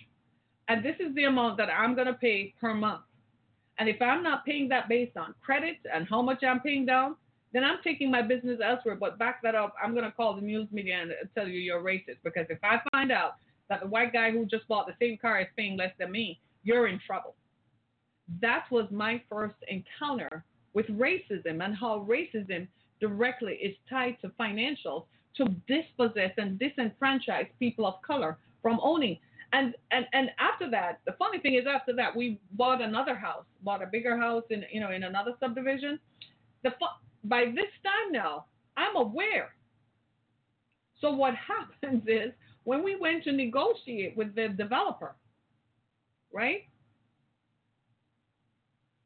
[0.70, 3.02] and this is the amount that I'm going to pay per month.
[3.78, 7.18] And if I'm not paying that based on credit and how much I'm paying down,
[7.56, 8.98] then I'm taking my business elsewhere.
[9.00, 11.80] But back that up, I'm going to call the news media and tell you you're
[11.80, 12.18] racist.
[12.22, 13.36] Because if I find out
[13.70, 16.42] that the white guy who just bought the same car is paying less than me,
[16.64, 17.34] you're in trouble.
[18.42, 22.68] That was my first encounter with racism and how racism
[23.00, 25.06] directly is tied to financials
[25.38, 29.18] to dispossess and disenfranchise people of color from owning.
[29.54, 33.46] And, and and after that, the funny thing is, after that, we bought another house,
[33.62, 36.00] bought a bigger house in you know in another subdivision.
[36.64, 36.72] The
[37.30, 38.46] by this time now,
[38.78, 39.54] I'm aware.
[41.02, 41.34] So what
[41.82, 42.32] happens is
[42.64, 45.16] when we went to negotiate with the developer,
[46.34, 46.64] right?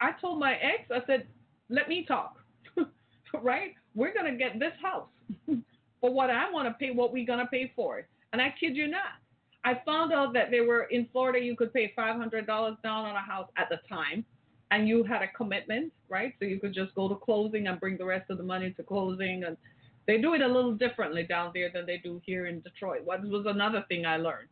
[0.01, 1.27] I told my ex, I said,
[1.69, 2.37] let me talk,
[3.43, 3.73] right?
[3.95, 5.07] We're gonna get this house.
[6.01, 8.07] for what I want to pay, what we're going to pay for it.
[8.33, 9.19] And I kid you not.
[9.63, 13.21] I found out that they were in Florida, you could pay $500 down on a
[13.21, 14.23] house at the time,
[14.71, 16.33] and you had a commitment, right?
[16.39, 18.83] So you could just go to closing and bring the rest of the money to
[18.83, 19.43] closing.
[19.45, 19.57] And
[20.05, 23.01] they do it a little differently down there than they do here in Detroit.
[23.03, 24.49] What was another thing I learned,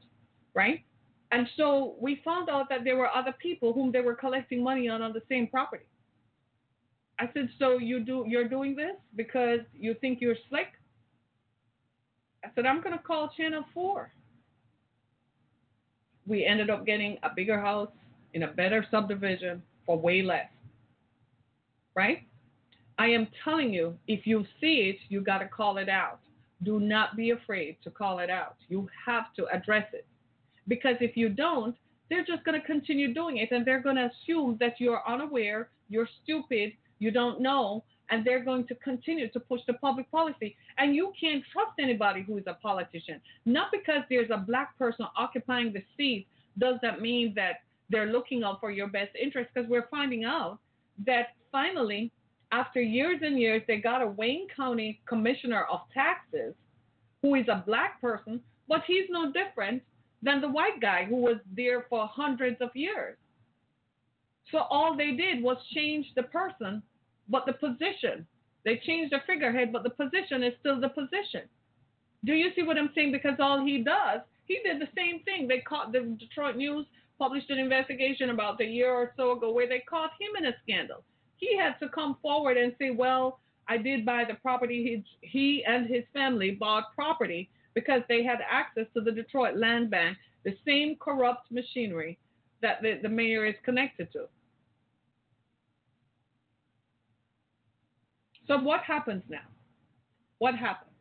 [0.53, 0.83] right?
[1.31, 4.87] And so we found out that there were other people whom they were collecting money
[4.87, 5.85] on on the same property.
[7.19, 10.67] I said, so you do you're doing this because you think you're slick?
[12.43, 14.11] I said, I'm to call Channel 4.
[16.27, 17.89] We ended up getting a bigger house
[18.33, 20.49] in a better subdivision for way less.
[21.95, 22.27] Right?
[22.99, 26.19] I am telling you, if you see it, you got to call it out.
[26.63, 28.57] Do not be afraid to call it out.
[28.69, 30.05] You have to address it.
[30.67, 31.75] Because if you don't,
[32.09, 35.69] they're just going to continue doing it and they're going to assume that you're unaware,
[35.89, 40.55] you're stupid, you don't know, and they're going to continue to push the public policy.
[40.77, 43.21] And you can't trust anybody who is a politician.
[43.45, 48.43] Not because there's a black person occupying the seat does that mean that they're looking
[48.43, 50.59] out for your best interest because we're finding out
[51.05, 52.11] that finally,
[52.51, 56.53] after years and years, they got a Wayne County commissioner of taxes
[57.21, 59.81] who is a black person, but he's no different
[60.21, 63.17] than the white guy who was there for hundreds of years.
[64.51, 66.81] So all they did was change the person
[67.29, 68.25] but the position.
[68.63, 71.43] They changed the figurehead, but the position is still the position.
[72.25, 73.11] Do you see what I'm saying?
[73.11, 75.47] Because all he does, he did the same thing.
[75.47, 76.85] They caught the Detroit News
[77.17, 80.55] published an investigation about a year or so ago where they caught him in a
[80.63, 81.03] scandal.
[81.37, 85.03] He had to come forward and say, "Well, I did buy the property.
[85.21, 89.91] He, he and his family bought property because they had access to the Detroit Land
[89.91, 92.17] Bank, the same corrupt machinery
[92.61, 94.27] that the, the mayor is connected to."
[98.47, 99.47] So what happens now?
[100.39, 100.91] What happens?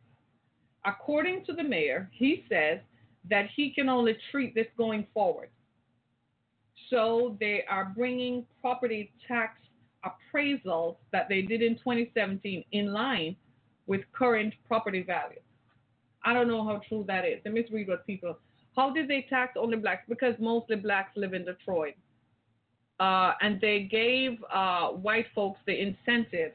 [0.85, 2.79] According to the mayor, he says
[3.29, 5.49] that he can only treat this going forward.
[6.89, 9.59] So they are bringing property tax
[10.05, 13.35] appraisals that they did in 2017 in line
[13.87, 15.41] with current property values.
[16.23, 17.39] I don't know how true that is.
[17.45, 18.37] Let me read what people.
[18.75, 20.03] How did they tax only blacks?
[20.07, 21.95] Because mostly blacks live in Detroit.
[22.99, 26.51] Uh, and they gave uh, white folks the incentive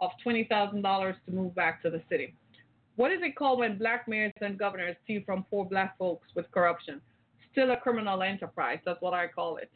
[0.00, 2.34] of $20,000 to move back to the city.
[2.96, 6.50] What is it called when black mayors and governors steal from poor black folks with
[6.50, 7.00] corruption?
[7.52, 8.78] Still a criminal enterprise.
[8.84, 9.70] That's what I call it.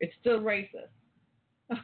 [0.00, 0.88] It's still racist.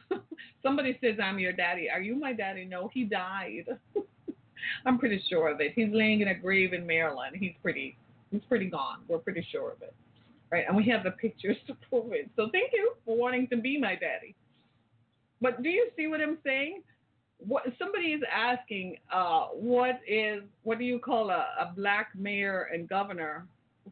[0.63, 1.89] Somebody says, I'm your daddy.
[1.89, 2.65] Are you my daddy?
[2.65, 3.65] No, he died.
[4.85, 5.73] I'm pretty sure of it.
[5.75, 7.35] He's laying in a grave in Maryland.
[7.39, 7.97] He's pretty
[8.31, 8.99] he's pretty gone.
[9.07, 9.93] We're pretty sure of it.
[10.51, 10.65] Right?
[10.67, 12.29] And we have the pictures to prove it.
[12.35, 14.35] So thank you for wanting to be my daddy.
[15.39, 16.81] But do you see what I'm saying?
[17.39, 22.69] what somebody is asking uh, what is what do you call a, a black mayor
[22.73, 23.45] and governor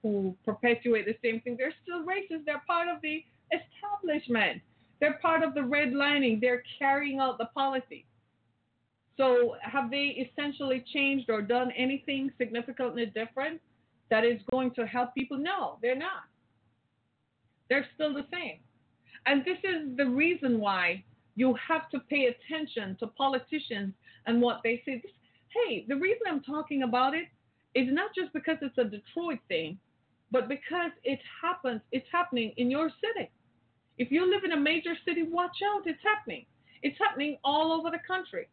[0.06, 1.56] who perpetuate the same thing.
[1.58, 2.46] They're still racist.
[2.46, 4.62] They're part of the establishment.
[5.00, 6.40] They're part of the redlining.
[6.40, 8.06] They're carrying out the policy.
[9.18, 13.60] So have they essentially changed or done anything significantly different
[14.12, 15.40] that is going to help people?
[15.40, 16.26] No, they're not.
[17.68, 18.60] They're still the same.
[19.26, 21.04] And this is the reason why
[21.36, 23.96] you have to pay attention to politicians
[24.28, 25.02] and what they say.
[25.50, 27.26] Hey, the reason I'm talking about it
[27.74, 29.80] is not just because it's a Detroit thing,
[30.36, 33.32] but because it happens, it's happening in your city.
[33.98, 36.46] If you live in a major city, watch out, it's happening.
[36.84, 38.50] It's happening all over the country.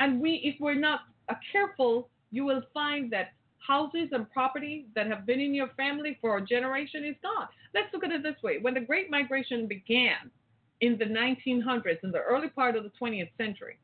[0.00, 1.00] And we, if we're not
[1.30, 3.28] uh, careful, you will find that
[3.66, 7.48] houses and property that have been in your family for a generation is gone.
[7.72, 8.58] Let's look at it this way.
[8.60, 10.30] When the Great Migration began
[10.82, 13.78] in the 1900s, in the early part of the 20th century,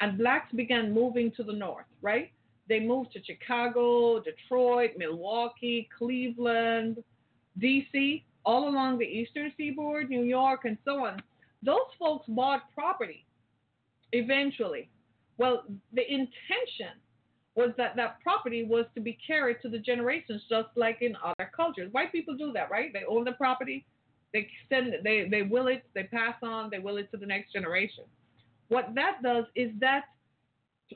[0.00, 2.32] and blacks began moving to the north, right?
[2.70, 7.02] They moved to Chicago, Detroit, Milwaukee, Cleveland,
[7.58, 11.20] D.C., all along the eastern seaboard, New York, and so on.
[11.64, 13.26] Those folks bought property
[14.12, 14.88] eventually.
[15.36, 16.94] Well, the intention
[17.56, 21.50] was that that property was to be carried to the generations, just like in other
[21.54, 21.92] cultures.
[21.92, 22.92] White people do that, right?
[22.92, 23.84] They own the property,
[24.32, 27.52] they send they they will it, they pass on, they will it to the next
[27.52, 28.04] generation.
[28.68, 30.04] What that does is that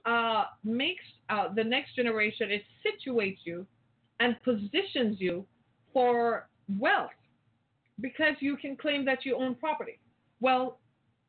[0.05, 2.51] uh, makes uh, the next generation.
[2.51, 3.67] It situates you
[4.21, 5.45] and positions you
[5.93, 7.11] for wealth
[8.01, 9.99] because you can claim that you own property.
[10.41, 10.79] Well,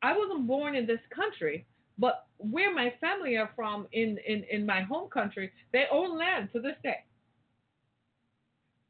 [0.02, 1.66] I wasn't born in this country,
[1.98, 6.50] but where my family are from in, in, in my home country, they own land
[6.52, 7.04] to this day.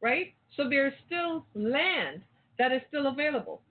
[0.00, 0.34] Right?
[0.56, 2.22] So there's still land
[2.58, 3.62] that is still available.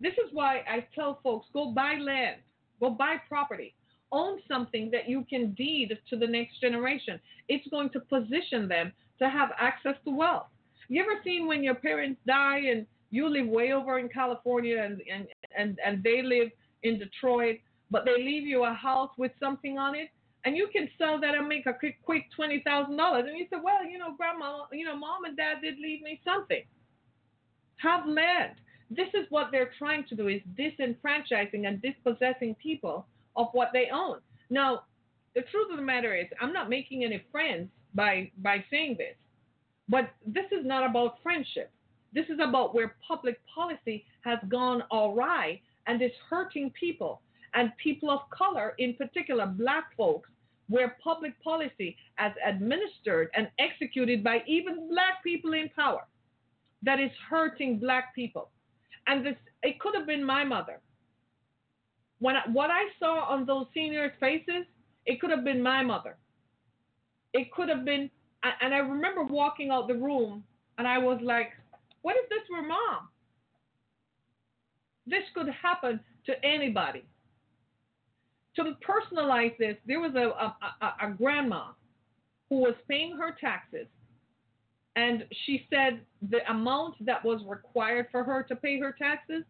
[0.00, 2.36] This is why I tell folks go buy land,
[2.80, 3.74] go buy property,
[4.12, 7.20] own something that you can deed to the next generation.
[7.48, 10.46] It's going to position them to have access to wealth.
[10.88, 15.02] You ever seen when your parents die and you live way over in California and,
[15.12, 16.48] and, and, and they live
[16.82, 17.58] in Detroit
[17.90, 20.08] but they leave you a house with something on it,
[20.44, 23.24] and you can sell that and make a quick, quick twenty thousand dollars.
[23.28, 26.20] And you say, well, you know, grandma, you know, mom and dad did leave me
[26.24, 26.62] something.
[27.76, 28.54] Have land.
[28.90, 33.06] This is what they're trying to do: is disenfranchising and dispossessing people
[33.36, 34.18] of what they own.
[34.50, 34.82] Now,
[35.34, 39.16] the truth of the matter is, I'm not making any friends by by saying this,
[39.88, 41.70] but this is not about friendship.
[42.12, 47.20] This is about where public policy has gone awry and is hurting people
[47.54, 50.28] and people of color, in particular black folks,
[50.68, 56.06] where public policy as administered and executed by even black people in power
[56.82, 58.50] that is hurting black people.
[59.06, 60.80] And this it could have been my mother.
[62.20, 64.64] When I, what I saw on those seniors' faces,
[65.06, 66.16] it could have been my mother.
[67.32, 68.10] It could have been
[68.60, 70.44] and I remember walking out the room
[70.78, 71.50] and I was like,
[72.02, 73.08] what if this were mom?
[75.06, 77.04] This could happen to anybody
[78.58, 81.66] to personalize this, there was a, a, a, a grandma
[82.50, 83.86] who was paying her taxes,
[84.96, 86.00] and she said
[86.30, 89.44] the amount that was required for her to pay her taxes,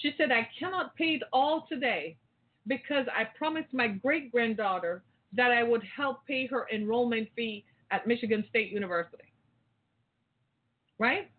[0.00, 2.16] she said, I cannot pay it all today
[2.66, 8.06] because I promised my great granddaughter that I would help pay her enrollment fee at
[8.06, 9.32] Michigan State University.
[10.98, 11.30] Right?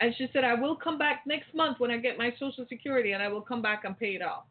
[0.00, 3.12] And she said, I will come back next month when I get my Social Security
[3.12, 4.44] and I will come back and pay it off.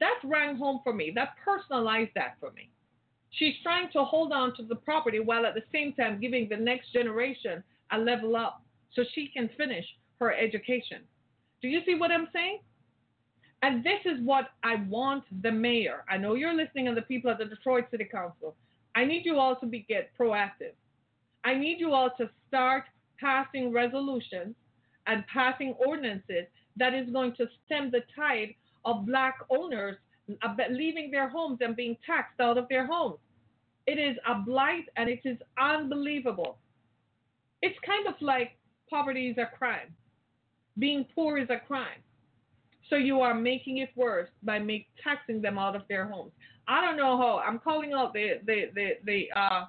[0.00, 1.12] That rang home for me.
[1.14, 2.70] That personalized that for me.
[3.30, 6.56] She's trying to hold on to the property while at the same time giving the
[6.56, 7.62] next generation
[7.92, 8.62] a level up
[8.94, 9.84] so she can finish
[10.18, 11.02] her education.
[11.62, 12.60] Do you see what I'm saying?
[13.66, 16.04] And this is what I want the mayor.
[16.08, 18.54] I know you're listening and the people at the Detroit City Council.
[18.94, 20.74] I need you all to be get proactive.
[21.42, 22.84] I need you all to start
[23.18, 24.54] passing resolutions
[25.08, 26.46] and passing ordinances
[26.76, 28.54] that is going to stem the tide
[28.84, 29.96] of black owners
[30.44, 33.18] uh, leaving their homes and being taxed out of their homes.
[33.88, 36.56] It is a blight and it is unbelievable.
[37.62, 38.58] It's kind of like
[38.88, 39.92] poverty is a crime.
[40.78, 42.05] Being poor is a crime.
[42.88, 46.32] So you are making it worse by make, taxing them out of their homes.
[46.68, 47.38] I don't know how.
[47.38, 49.64] I'm calling out the the the, the uh,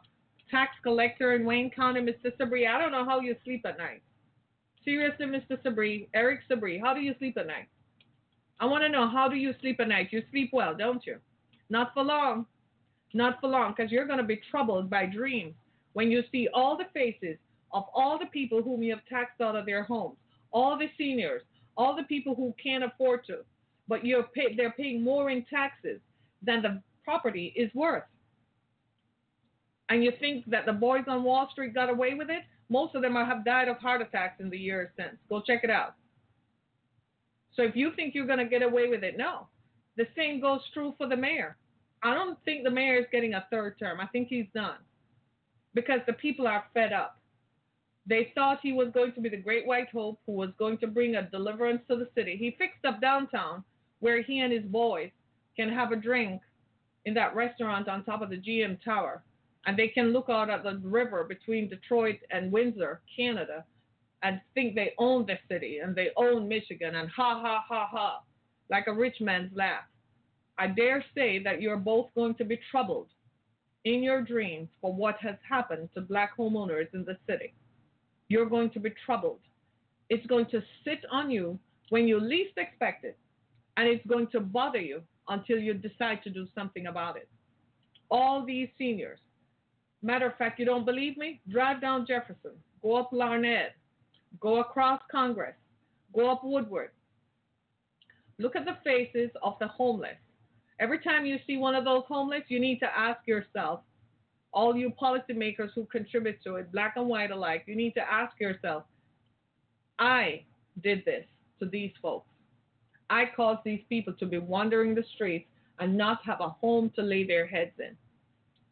[0.49, 2.35] tax collector in Wayne County, Mr.
[2.37, 2.67] Sabree.
[2.67, 4.01] I don't know how you sleep at night.
[4.83, 5.61] Seriously, Mr.
[5.63, 7.67] Sabree, Eric Sabree, how do you sleep at night?
[8.59, 10.09] I want to know how do you sleep at night?
[10.11, 11.17] You sleep well, don't you?
[11.69, 12.45] Not for long.
[13.13, 15.53] Not for long, because you're going to be troubled by dreams
[15.93, 17.37] when you see all the faces
[17.71, 20.17] of all the people whom you have taxed out of their homes,
[20.51, 21.41] all the seniors,
[21.77, 23.39] all the people who can't afford to,
[23.87, 25.99] but you're pay, they're paying more in taxes
[26.41, 28.03] than the property is worth.
[29.89, 32.43] And you think that the boys on Wall Street got away with it?
[32.69, 35.15] Most of them have died of heart attacks in the years since.
[35.29, 35.95] Go check it out.
[37.53, 39.47] So if you think you're going to get away with it, no.
[39.95, 41.57] The same goes true for the mayor.
[42.03, 43.99] I don't think the mayor is getting a third term.
[43.99, 44.77] I think he's done
[45.73, 47.16] because the people are fed up.
[48.07, 50.87] They thought he was going to be the great white hope who was going to
[50.87, 52.37] bring a deliverance to the city.
[52.37, 53.63] He fixed up downtown
[53.99, 55.09] where he and his boys
[55.57, 56.41] can have a drink
[57.05, 59.23] in that restaurant on top of the GM Tower.
[59.65, 63.65] And they can look out at the river between Detroit and Windsor, Canada,
[64.23, 68.21] and think they own the city and they own Michigan and ha ha ha ha,
[68.69, 69.83] like a rich man's laugh.
[70.57, 73.09] I dare say that you're both going to be troubled
[73.83, 77.53] in your dreams for what has happened to black homeowners in the city.
[78.29, 79.39] You're going to be troubled.
[80.09, 81.59] It's going to sit on you
[81.89, 83.17] when you least expect it,
[83.77, 87.29] and it's going to bother you until you decide to do something about it.
[88.09, 89.19] All these seniors,
[90.01, 91.41] matter of fact, you don't believe me?
[91.49, 92.51] Drive down Jefferson,
[92.81, 93.71] go up Larned,
[94.39, 95.55] go across Congress,
[96.13, 96.91] go up Woodward.
[98.39, 100.17] Look at the faces of the homeless.
[100.79, 103.81] Every time you see one of those homeless, you need to ask yourself,
[104.57, 108.39] all you policymakers who contribute to it, black and white alike, you need to ask
[108.39, 108.85] yourself,
[109.99, 110.45] I
[110.81, 111.25] did this
[111.59, 112.27] to these folks.
[113.07, 115.45] I caused these people to be wandering the streets
[115.77, 117.95] and not have a home to lay their heads in.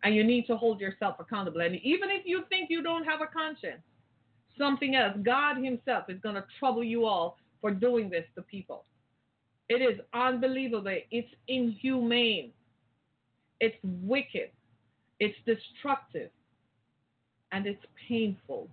[0.03, 1.61] And you need to hold yourself accountable.
[1.61, 3.83] And even if you think you don't have a conscience,
[4.57, 8.85] something else, God Himself is going to trouble you all for doing this to people.
[9.69, 10.97] It is unbelievable.
[11.11, 12.53] It's inhumane.
[13.59, 14.49] It's wicked.
[15.19, 16.29] It's destructive.
[17.51, 18.67] And it's painful.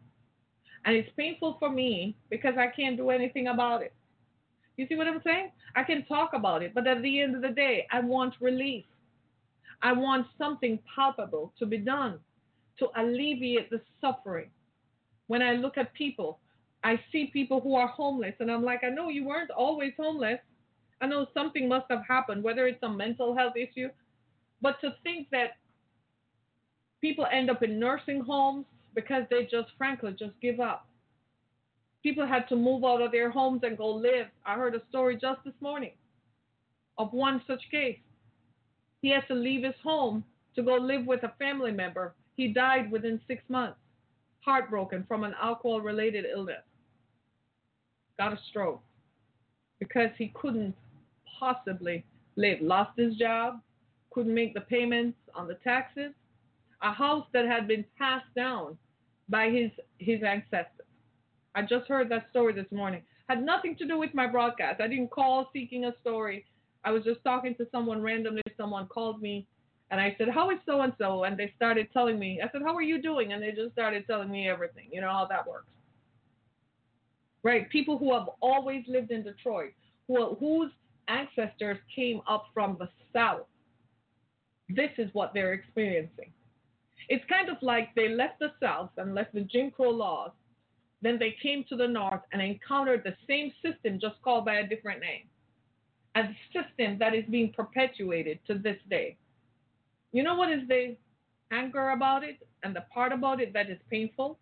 [0.84, 3.92] And it's painful for me because I can't do anything about it.
[4.76, 5.52] You see what I'm saying?
[5.76, 8.84] I can talk about it, but at the end of the day, I want relief.
[9.82, 12.18] I want something palpable to be done
[12.78, 14.48] to alleviate the suffering.
[15.26, 16.38] When I look at people,
[16.84, 20.38] I see people who are homeless, and I'm like, I know you weren't always homeless.
[21.00, 23.88] I know something must have happened, whether it's a mental health issue,
[24.60, 25.56] but to think that
[27.02, 30.86] people end up in nursing homes because they just, frankly, just give up.
[32.02, 34.28] People had to move out of their homes and go live.
[34.46, 35.92] I heard a story just this morning
[36.98, 37.98] of one such case.
[39.02, 40.24] He had to leave his home
[40.54, 42.14] to go live with a family member.
[42.36, 43.78] He died within six months,
[44.40, 46.62] heartbroken from an alcohol related illness.
[48.18, 48.82] Got a stroke
[49.80, 50.74] because he couldn't
[51.38, 52.04] possibly
[52.36, 52.60] live.
[52.60, 53.60] Lost his job,
[54.12, 56.12] couldn't make the payments on the taxes.
[56.82, 58.76] A house that had been passed down
[59.28, 60.86] by his his ancestors.
[61.54, 63.02] I just heard that story this morning.
[63.28, 64.80] Had nothing to do with my broadcast.
[64.80, 66.44] I didn't call seeking a story.
[66.84, 68.42] I was just talking to someone randomly.
[68.56, 69.46] Someone called me
[69.92, 71.24] and I said, How is so and so?
[71.24, 73.34] And they started telling me, I said, How are you doing?
[73.34, 74.88] And they just started telling me everything.
[74.90, 75.66] You know how that works.
[77.42, 77.68] Right?
[77.68, 79.72] People who have always lived in Detroit,
[80.08, 80.70] who, whose
[81.08, 83.46] ancestors came up from the South.
[84.70, 86.32] This is what they're experiencing.
[87.12, 90.30] It's kind of like they left the South and left the Jim Crow laws.
[91.02, 94.66] Then they came to the North and encountered the same system, just called by a
[94.66, 95.28] different name.
[96.14, 96.22] A
[96.54, 99.18] system that is being perpetuated to this day.
[100.12, 100.96] You know what is the
[101.50, 104.38] anger about it and the part about it that is painful?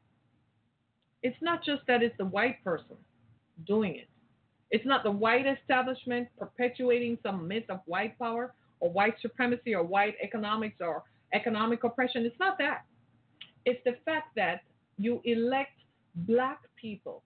[1.25, 2.99] It's not just that it's the white person
[3.67, 4.09] doing it.
[4.71, 9.83] It's not the white establishment perpetuating some myth of white power or white supremacy or
[9.83, 11.03] white economics or
[11.33, 12.25] economic oppression.
[12.25, 12.85] It's not that.
[13.65, 14.63] It's the fact that
[14.99, 15.79] you elect
[16.15, 17.23] black people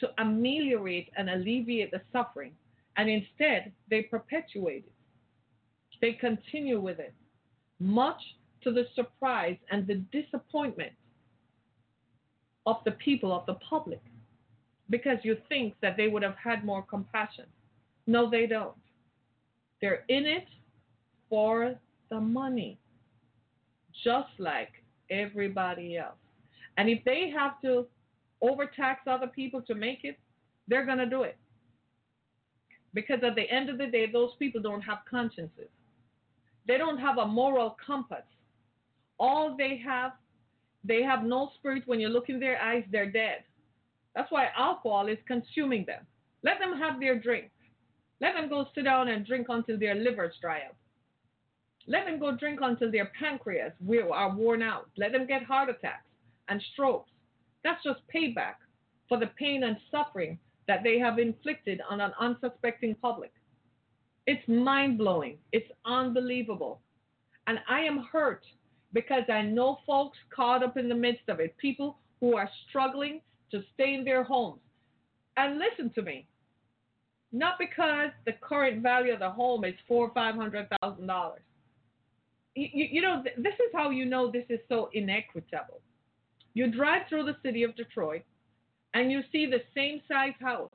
[0.00, 2.52] to ameliorate and alleviate the suffering,
[2.96, 4.92] and instead they perpetuate it.
[6.00, 7.14] They continue with it,
[7.80, 8.20] much
[8.62, 10.92] to the surprise and the disappointment
[12.66, 14.00] of the people, of the public
[14.90, 17.46] because you think that they would have had more compassion.
[18.06, 18.76] No, they don't.
[19.80, 20.46] They're in it
[21.28, 21.74] for
[22.10, 22.78] the money,
[24.02, 24.70] just like
[25.10, 26.16] everybody else.
[26.76, 27.86] And if they have to
[28.42, 30.18] overtax other people to make it,
[30.68, 31.36] they're going to do it.
[32.92, 35.68] Because at the end of the day, those people don't have consciences.
[36.66, 38.24] They don't have a moral compass.
[39.18, 40.12] All they have,
[40.84, 41.82] they have no spirit.
[41.86, 43.44] When you look in their eyes, they're dead.
[44.14, 46.06] That's why alcohol is consuming them.
[46.42, 47.50] Let them have their drink.
[48.20, 50.76] Let them go sit down and drink until their livers dry up.
[51.86, 53.72] Let them go drink until their pancreas
[54.12, 54.88] are worn out.
[54.96, 56.06] Let them get heart attacks
[56.48, 57.10] and strokes.
[57.62, 58.56] That's just payback
[59.08, 63.32] for the pain and suffering that they have inflicted on an unsuspecting public.
[64.26, 65.36] It's mind blowing.
[65.52, 66.80] It's unbelievable.
[67.46, 68.42] And I am hurt
[68.94, 73.20] because I know folks caught up in the midst of it, people who are struggling
[73.50, 74.60] to stay in their homes.
[75.36, 76.26] And listen to me.
[77.32, 81.42] Not because the current value of the home is four or five hundred thousand dollars.
[82.54, 85.80] You, you know, this is how you know this is so inequitable.
[86.54, 88.22] You drive through the city of Detroit
[88.94, 90.70] and you see the same size house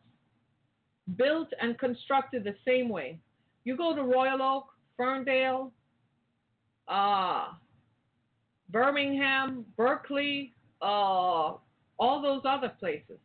[1.17, 3.17] built and constructed the same way.
[3.63, 4.65] You go to Royal Oak,
[4.97, 5.71] Ferndale,
[6.87, 7.49] uh,
[8.69, 11.53] Birmingham, Berkeley, uh,
[11.97, 13.19] all those other places.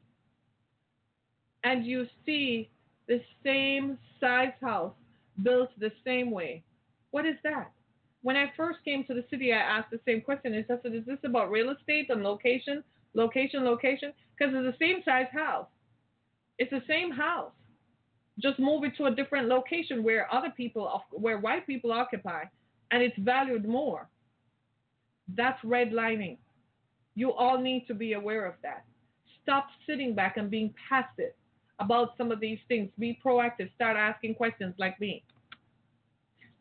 [1.64, 2.70] And you see
[3.08, 4.94] the same size house
[5.42, 6.62] built the same way.
[7.10, 7.72] What is that?
[8.24, 10.54] When I first came to the city, I asked the same question.
[10.54, 12.82] I said, Is this about real estate and location?
[13.12, 14.14] Location, location?
[14.34, 15.66] Because it's the same size house.
[16.58, 17.52] It's the same house.
[18.42, 22.44] Just move it to a different location where other people, where white people occupy,
[22.90, 24.08] and it's valued more.
[25.36, 26.38] That's redlining.
[27.14, 28.86] You all need to be aware of that.
[29.42, 31.34] Stop sitting back and being passive
[31.78, 32.88] about some of these things.
[32.98, 33.70] Be proactive.
[33.74, 35.22] Start asking questions like me.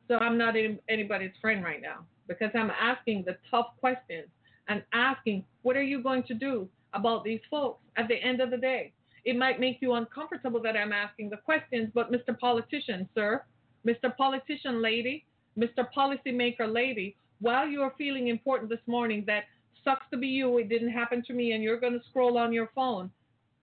[0.08, 0.56] So I'm not
[0.90, 4.28] anybody's friend right now because I'm asking the tough questions
[4.68, 8.52] and asking, what are you going to do about these folks at the end of
[8.52, 8.94] the day?
[9.26, 12.38] It might make you uncomfortable that I'm asking the questions, but Mr.
[12.38, 13.44] Politician, sir,
[13.88, 14.16] Mr.
[14.16, 15.26] Politician lady,
[15.58, 15.88] Mr.
[15.96, 19.44] Policymaker lady, while you are feeling important this morning that
[19.84, 22.54] sucks to be you, it didn't happen to me, and you're going to scroll on
[22.54, 23.10] your phone,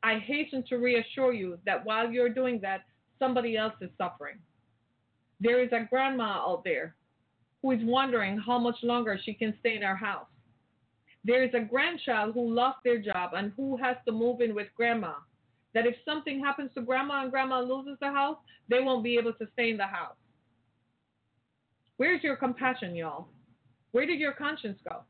[0.03, 2.85] I hasten to reassure you that while you're doing that,
[3.19, 4.39] somebody else is suffering.
[5.41, 6.95] There is a grandma out there
[7.63, 10.27] who is wondering how much longer she can stay in our house.
[11.25, 14.69] There is a grandchild who lost their job and who has to move in with
[14.77, 15.15] grandma.
[15.75, 18.39] That if something happens to grandma and grandma loses the house,
[18.69, 20.17] they won't be able to stay in the house.
[21.97, 23.29] Where's your compassion, y'all?
[23.93, 25.03] Where did your conscience go?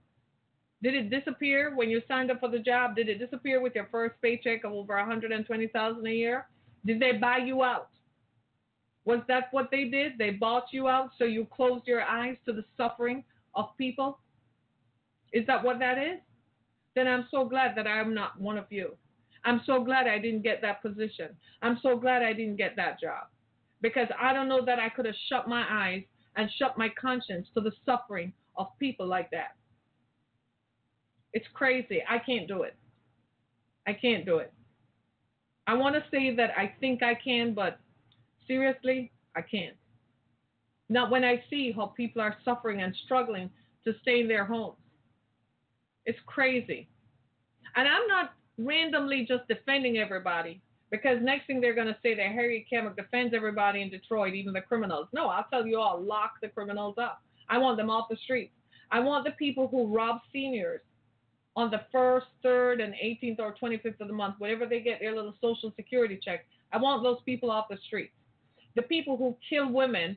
[0.83, 2.97] Did it disappear when you signed up for the job?
[2.97, 6.47] Did it disappear with your first paycheck of over 120,000 a year?
[6.85, 7.91] Did they buy you out?
[9.11, 10.19] Was that what they did?
[10.19, 13.25] They bought you out so you closed your eyes to the suffering
[13.57, 14.21] of people?
[15.33, 16.21] Is that what that is?
[16.95, 18.95] Then I'm so glad that I'm not one of you.
[19.45, 21.31] I'm so glad I didn't get that position.
[21.61, 23.25] I'm so glad I didn't get that job.
[23.83, 26.05] Because I don't know that I could have shut my eyes
[26.37, 29.57] and shut my conscience to the suffering of people like that.
[31.33, 32.01] It's crazy.
[32.09, 32.77] I can't do it.
[33.89, 34.53] I can't do it.
[35.67, 37.81] I want to say that I think I can, but
[38.51, 39.77] seriously, I can't.
[40.89, 43.49] Not when I see how people are suffering and struggling
[43.85, 44.77] to stay in their homes.
[46.05, 46.89] It's crazy.
[47.77, 52.33] And I'm not randomly just defending everybody because next thing they're going to say that
[52.33, 55.07] Harriet Kemick defends everybody in Detroit, even the criminals.
[55.13, 57.23] No, I'll tell you all, lock the criminals up.
[57.49, 58.53] I want them off the streets.
[58.91, 60.81] I want the people who rob seniors
[61.55, 65.15] on the first, third, and 18th or 25th of the month, whatever they get their
[65.15, 66.47] little social security check.
[66.73, 68.13] I want those people off the streets.
[68.77, 70.17] The people who kill women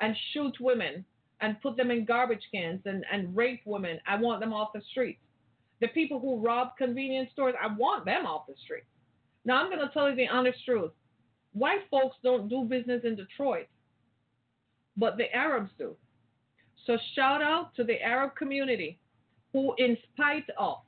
[0.00, 1.04] and shoot women
[1.40, 4.82] and put them in garbage cans and, and rape women, I want them off the
[4.90, 5.20] streets.
[5.80, 8.86] The people who rob convenience stores, I want them off the streets.
[9.44, 10.90] Now, I'm going to tell you the honest truth.
[11.52, 13.66] White folks don't do business in Detroit,
[14.96, 15.96] but the Arabs do.
[16.86, 18.98] So, shout out to the Arab community
[19.52, 20.78] who, in spite of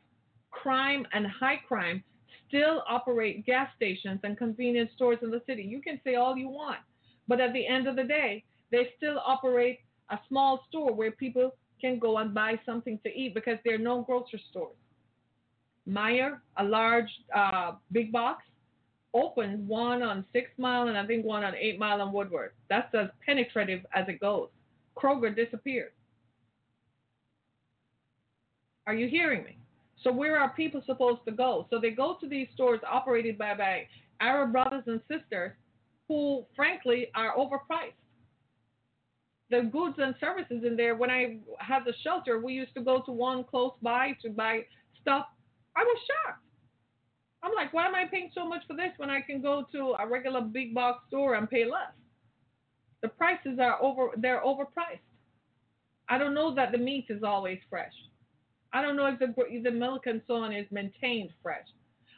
[0.50, 2.02] crime and high crime,
[2.48, 5.62] still operate gas stations and convenience stores in the city.
[5.62, 6.78] You can say all you want,
[7.28, 11.54] but at the end of the day, they still operate a small store where people
[11.80, 14.76] can go and buy something to eat because there are no grocery stores.
[15.88, 18.44] Meijer, a large uh, big box,
[19.14, 22.52] opened one on Six Mile and I think one on Eight Mile and Woodward.
[22.68, 24.48] That's as penetrative as it goes.
[24.96, 25.92] Kroger disappeared.
[28.86, 29.56] Are you hearing me?
[30.02, 31.66] So where are people supposed to go?
[31.70, 33.86] So they go to these stores operated by, by
[34.20, 35.52] Arab brothers and sisters
[36.10, 37.94] who, frankly, are overpriced.
[39.48, 43.00] The goods and services in there, when I had the shelter, we used to go
[43.02, 44.64] to one close by to buy
[45.00, 45.26] stuff.
[45.76, 46.42] I was shocked.
[47.44, 49.94] I'm like, why am I paying so much for this when I can go to
[50.00, 51.94] a regular big box store and pay less?
[53.02, 55.06] The prices are over, they're overpriced.
[56.08, 57.94] I don't know that the meat is always fresh.
[58.72, 59.32] I don't know if the,
[59.62, 61.68] the milk and so on is maintained fresh.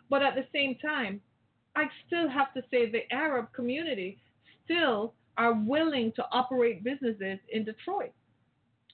[0.09, 1.21] But at the same time,
[1.75, 4.19] I still have to say the Arab community
[4.65, 8.13] still are willing to operate businesses in Detroit.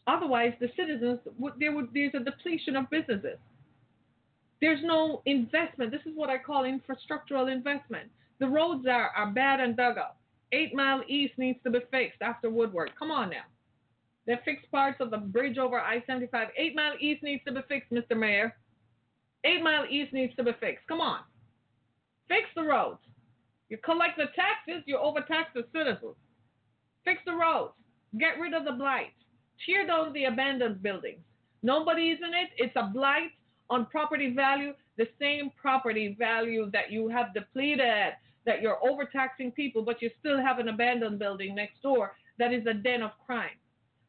[0.06, 1.18] Otherwise, the citizens
[1.58, 3.38] there would there's a depletion of businesses.
[4.60, 5.90] There's no investment.
[5.90, 8.10] This is what I call infrastructural investment.
[8.40, 10.18] The roads are, are bad and dug up.
[10.52, 12.92] Eight Mile East needs to be fixed after Woodward.
[12.98, 13.44] Come on now.
[14.26, 16.48] They fixed parts of the bridge over I 75.
[16.56, 18.16] Eight Mile East needs to be fixed, Mr.
[18.16, 18.54] Mayor.
[19.44, 20.86] Eight Mile East needs to be fixed.
[20.88, 21.20] Come on.
[22.28, 23.00] Fix the roads.
[23.68, 26.16] You collect the taxes, you overtax the citizens.
[27.04, 27.72] Fix the roads.
[28.18, 29.12] Get rid of the blight.
[29.64, 31.20] Tear down the abandoned buildings.
[31.62, 32.50] Nobody's in it.
[32.56, 33.30] It's a blight
[33.70, 38.14] on property value, the same property value that you have depleted,
[38.46, 42.66] that you're overtaxing people, but you still have an abandoned building next door that is
[42.66, 43.58] a den of crime.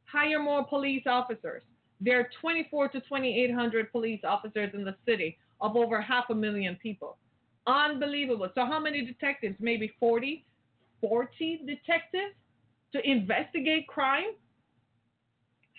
[0.06, 1.64] Hire more police officers.
[2.00, 6.78] There are 24 to 2,800 police officers in the city of over half a million
[6.82, 7.18] people.
[7.70, 8.50] Unbelievable.
[8.56, 9.56] So, how many detectives?
[9.60, 10.44] Maybe 40?
[11.02, 12.34] 40 detectives
[12.94, 14.32] to investigate crime?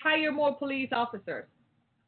[0.02, 1.46] Hire more police officers.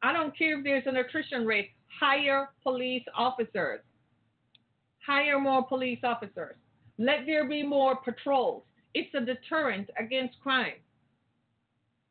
[0.03, 1.71] I don't care if there's an attrition rate.
[2.01, 3.81] Hire police officers.
[5.05, 6.55] Hire more police officers.
[6.99, 8.63] Let there be more patrols.
[8.95, 10.81] It's a deterrent against crime.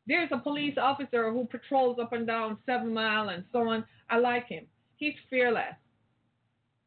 [0.07, 3.86] There's a police officer who patrols up and down Seven Mile and so on.
[4.09, 4.65] I like him.
[4.97, 5.76] He's fearless.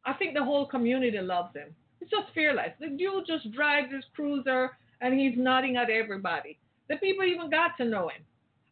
[0.05, 1.75] I think the whole community loves him.
[1.99, 2.71] He's just fearless.
[2.79, 6.59] The dude just drives his cruiser and he's nodding at everybody.
[6.89, 8.21] The people even got to know him.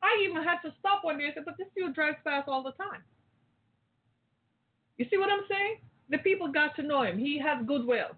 [0.04, 2.62] I even had to stop one day and say, but this dude drives fast all
[2.62, 3.02] the time.
[4.98, 5.78] You see what I'm saying?
[6.10, 7.18] The people got to know him.
[7.18, 8.12] He has goodwill.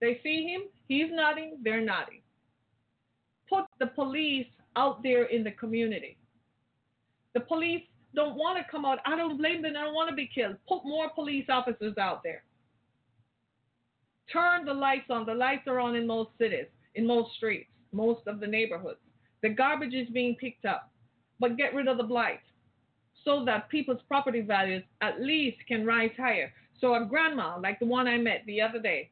[0.00, 2.22] They see him, he's nodding, they're nodding.
[3.48, 4.46] Put the police
[4.76, 6.16] out there in the community.
[7.34, 7.82] The police
[8.14, 8.98] don't want to come out.
[9.06, 9.74] I don't blame them.
[9.74, 10.56] They don't want to be killed.
[10.68, 12.42] Put more police officers out there.
[14.32, 15.26] Turn the lights on.
[15.26, 19.00] The lights are on in most cities, in most streets, most of the neighborhoods.
[19.42, 20.90] The garbage is being picked up,
[21.38, 22.40] but get rid of the blight
[23.24, 26.52] so that people's property values at least can rise higher.
[26.80, 29.10] So a grandma, like the one I met the other day,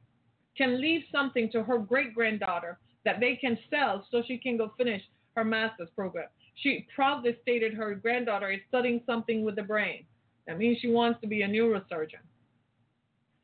[0.56, 4.72] can leave something to her great granddaughter that they can sell so she can go
[4.76, 5.02] finish
[5.36, 6.28] her master's program.
[6.56, 10.04] She proudly stated her granddaughter is studying something with the brain.
[10.46, 12.24] That means she wants to be a neurosurgeon.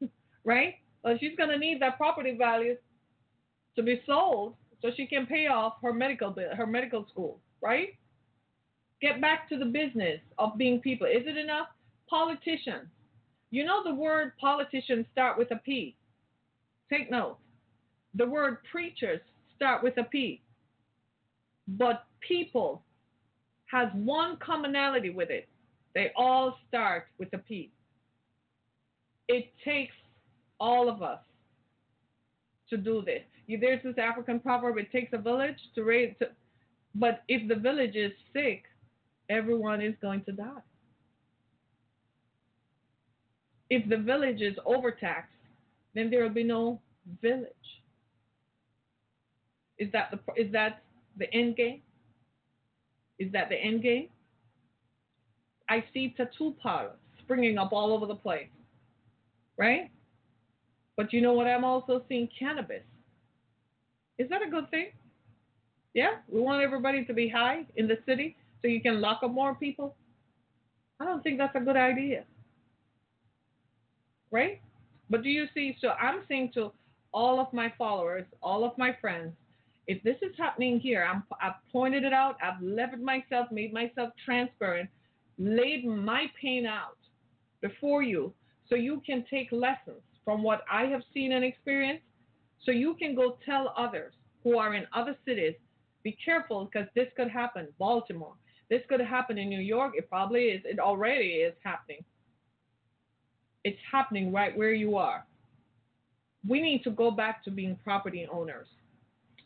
[0.44, 0.74] right?
[1.20, 2.76] She's going to need that property value
[3.76, 7.88] to be sold so she can pay off her medical bill, her medical school, right?
[9.00, 11.06] Get back to the business of being people.
[11.06, 11.68] Is it enough?
[12.08, 12.88] Politicians.
[13.50, 15.96] You know the word politicians start with a P.
[16.90, 17.38] Take note.
[18.14, 19.20] The word preachers
[19.56, 20.42] start with a P.
[21.68, 22.82] But people
[23.66, 25.48] has one commonality with it.
[25.94, 27.70] They all start with a P.
[29.28, 29.94] It takes
[30.60, 31.20] all of us
[32.70, 33.22] to do this.
[33.48, 36.30] There's this African proverb: "It takes a village to raise." To,
[36.94, 38.64] but if the village is sick,
[39.28, 40.62] everyone is going to die.
[43.70, 45.32] If the village is overtaxed,
[45.94, 46.80] then there will be no
[47.20, 47.48] village.
[49.78, 50.82] Is that the is that
[51.16, 51.82] the end game?
[53.18, 54.08] Is that the end game?
[55.68, 58.48] I see tattoo parlors springing up all over the place,
[59.56, 59.90] right?
[60.96, 61.46] But you know what?
[61.46, 62.82] I'm also seeing cannabis.
[64.18, 64.88] Is that a good thing?
[65.92, 69.30] Yeah, we want everybody to be high in the city so you can lock up
[69.30, 69.96] more people.
[71.00, 72.24] I don't think that's a good idea,
[74.30, 74.60] right?
[75.10, 75.76] But do you see?
[75.80, 76.72] So I'm saying to
[77.12, 79.32] all of my followers, all of my friends,
[79.86, 84.10] if this is happening here, I'm, I've pointed it out, I've levered myself, made myself
[84.24, 84.88] transparent,
[85.38, 86.96] laid my pain out
[87.60, 88.32] before you
[88.68, 92.04] so you can take lessons from what I have seen and experienced
[92.64, 95.54] so you can go tell others who are in other cities
[96.04, 97.66] be careful because this could happen.
[97.78, 98.34] Baltimore,
[98.70, 99.94] this could happen in New York.
[99.96, 100.62] It probably is.
[100.64, 102.04] It already is happening.
[103.64, 105.24] It's happening right where you are.
[106.46, 108.66] We need to go back to being property owners.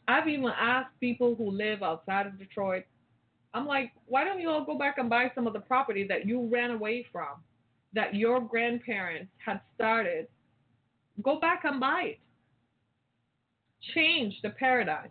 [0.09, 2.85] I've even asked people who live outside of Detroit,
[3.55, 6.27] I'm like, why don't you all go back and buy some of the property that
[6.27, 7.43] you ran away from,
[7.95, 10.27] that your grandparents had started?
[11.23, 12.19] Go back and buy it.
[13.95, 15.09] Change the paradigm.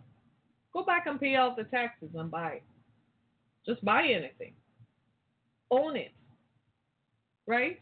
[0.72, 2.62] Go back and pay off the taxes and buy it.
[3.66, 4.52] Just buy anything.
[5.70, 6.12] Own it.
[7.46, 7.80] Right?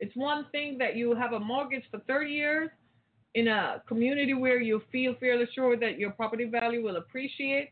[0.00, 2.70] It's one thing that you have a mortgage for 30 years
[3.34, 7.70] in a community where you feel fairly sure that your property value will appreciate,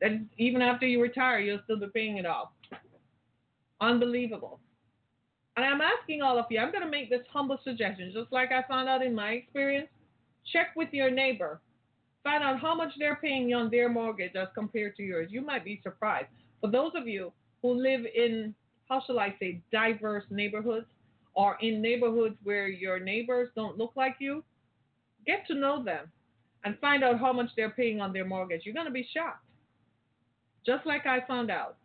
[0.00, 2.50] that even after you retire, you'll still be paying it off.
[3.80, 4.60] Unbelievable.
[5.56, 8.50] And I'm asking all of you, I'm going to make this humble suggestion, just like
[8.50, 9.88] I found out in my experience.
[10.52, 11.60] Check with your neighbor.
[12.22, 15.28] Find out how much they're paying on their mortgage as compared to yours.
[15.30, 16.28] You might be surprised.
[16.60, 17.32] For those of you
[17.62, 18.54] who live in,
[18.88, 20.86] how shall I say, diverse neighborhoods
[21.34, 24.42] or in neighborhoods where your neighbors don't look like you,
[25.26, 26.10] Get to know them
[26.64, 28.62] and find out how much they're paying on their mortgage.
[28.64, 29.44] You're going to be shocked.
[30.66, 31.76] Just like I found out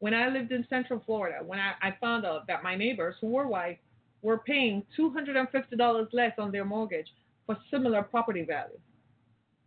[0.00, 3.28] when I lived in Central Florida, when I, I found out that my neighbors who
[3.28, 3.78] were white
[4.22, 7.08] were paying $250 less on their mortgage
[7.46, 8.78] for similar property value.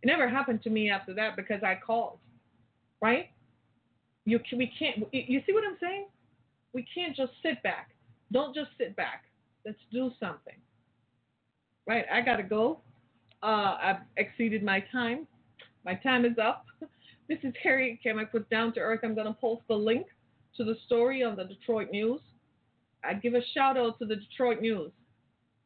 [0.02, 2.18] It never happened to me after that because I called,
[3.00, 3.30] right?
[4.24, 4.98] You we can't.
[5.12, 6.06] You see what I'm saying?
[6.72, 7.90] We can't just sit back.
[8.30, 9.24] Don't just sit back.
[9.64, 10.54] Let's do something.
[11.86, 12.04] Right?
[12.12, 12.80] I gotta go.
[13.42, 15.26] Uh, I've exceeded my time.
[15.84, 16.66] My time is up.
[17.28, 19.00] This is Harriet Kemick with Down to Earth.
[19.04, 20.06] I'm gonna post the link
[20.56, 22.20] to the story on the Detroit News.
[23.04, 24.90] I give a shout out to the Detroit News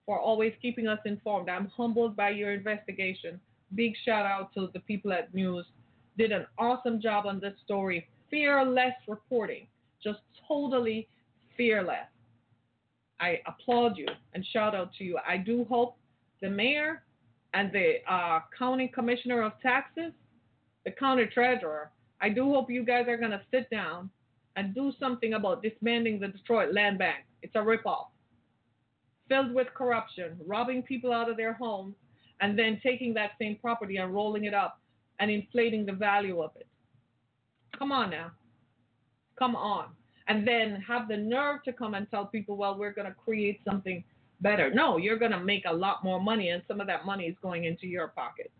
[0.05, 1.49] for always keeping us informed.
[1.49, 3.41] I'm humbled by your investigation.
[3.75, 5.65] Big shout out to the people at News.
[6.19, 8.09] Did an awesome job on this story.
[8.31, 9.67] Fearless reporting.
[10.03, 11.09] Just totally
[11.57, 12.09] fearless.
[13.21, 15.19] I applaud you and shout out to you.
[15.27, 15.97] I do hope
[16.41, 17.03] the mayor
[17.55, 20.13] and the uh, county commissioner of taxes,
[20.85, 21.91] the county treasurer,
[22.23, 24.09] I do hope you guys are going to sit down
[24.57, 27.25] and do something about disbanding the Detroit Land Bank.
[27.43, 28.07] It's a ripoff,
[29.29, 31.95] filled with corruption, robbing people out of their homes,
[32.41, 34.81] and then taking that same property and rolling it up
[35.21, 36.67] and inflating the value of it.
[37.79, 38.33] Come on now.
[39.39, 39.87] Come on.
[40.29, 43.61] And then have the nerve to come and tell people, well, we're going to create
[43.69, 44.05] something
[44.41, 44.73] better.
[44.73, 47.37] No, you're going to make a lot more money, and some of that money is
[47.43, 48.51] going into your pocket.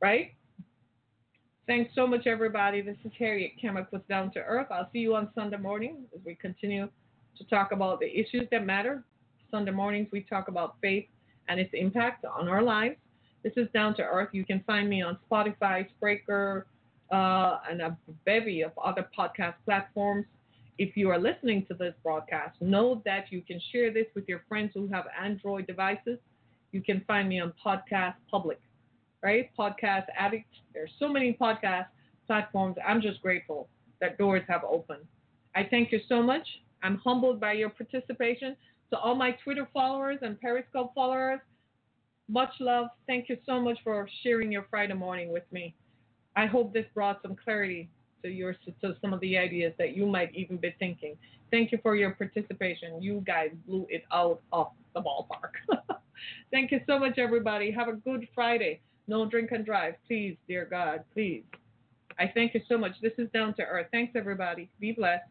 [0.00, 0.32] Right?
[1.66, 2.82] Thanks so much, everybody.
[2.82, 4.66] This is Harriet Kemick with Down to Earth.
[4.70, 6.90] I'll see you on Sunday morning as we continue
[7.38, 9.02] to talk about the issues that matter.
[9.50, 11.06] Sunday mornings, we talk about faith
[11.48, 12.96] and its impact on our lives.
[13.42, 14.28] This is Down to Earth.
[14.32, 16.64] You can find me on Spotify, Spreaker,
[17.10, 17.96] uh, and a
[18.26, 20.26] bevy of other podcast platforms.
[20.76, 24.44] If you are listening to this broadcast, know that you can share this with your
[24.50, 26.18] friends who have Android devices.
[26.72, 28.60] You can find me on Podcast Public
[29.24, 29.50] right?
[29.58, 30.46] Podcast Addict.
[30.74, 31.86] There's so many podcast
[32.26, 32.76] platforms.
[32.86, 33.68] I'm just grateful
[34.00, 35.04] that doors have opened.
[35.56, 36.46] I thank you so much.
[36.82, 38.54] I'm humbled by your participation.
[38.90, 41.40] To all my Twitter followers and Periscope followers,
[42.28, 42.88] much love.
[43.06, 45.74] Thank you so much for sharing your Friday morning with me.
[46.36, 47.88] I hope this brought some clarity
[48.22, 51.16] to your to some of the ideas that you might even be thinking.
[51.50, 53.00] Thank you for your participation.
[53.00, 55.54] You guys blew it out of the ballpark.
[56.50, 57.70] Thank you so much, everybody.
[57.70, 58.80] Have a good Friday.
[59.06, 61.44] No drink and drive, please, dear God, please.
[62.18, 62.92] I thank you so much.
[63.02, 63.88] This is Down to Earth.
[63.92, 64.70] Thanks, everybody.
[64.80, 65.24] Be blessed.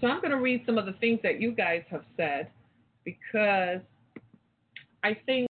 [0.00, 2.48] So I'm going to read some of the things that you guys have said
[3.04, 3.80] because
[5.02, 5.49] I think.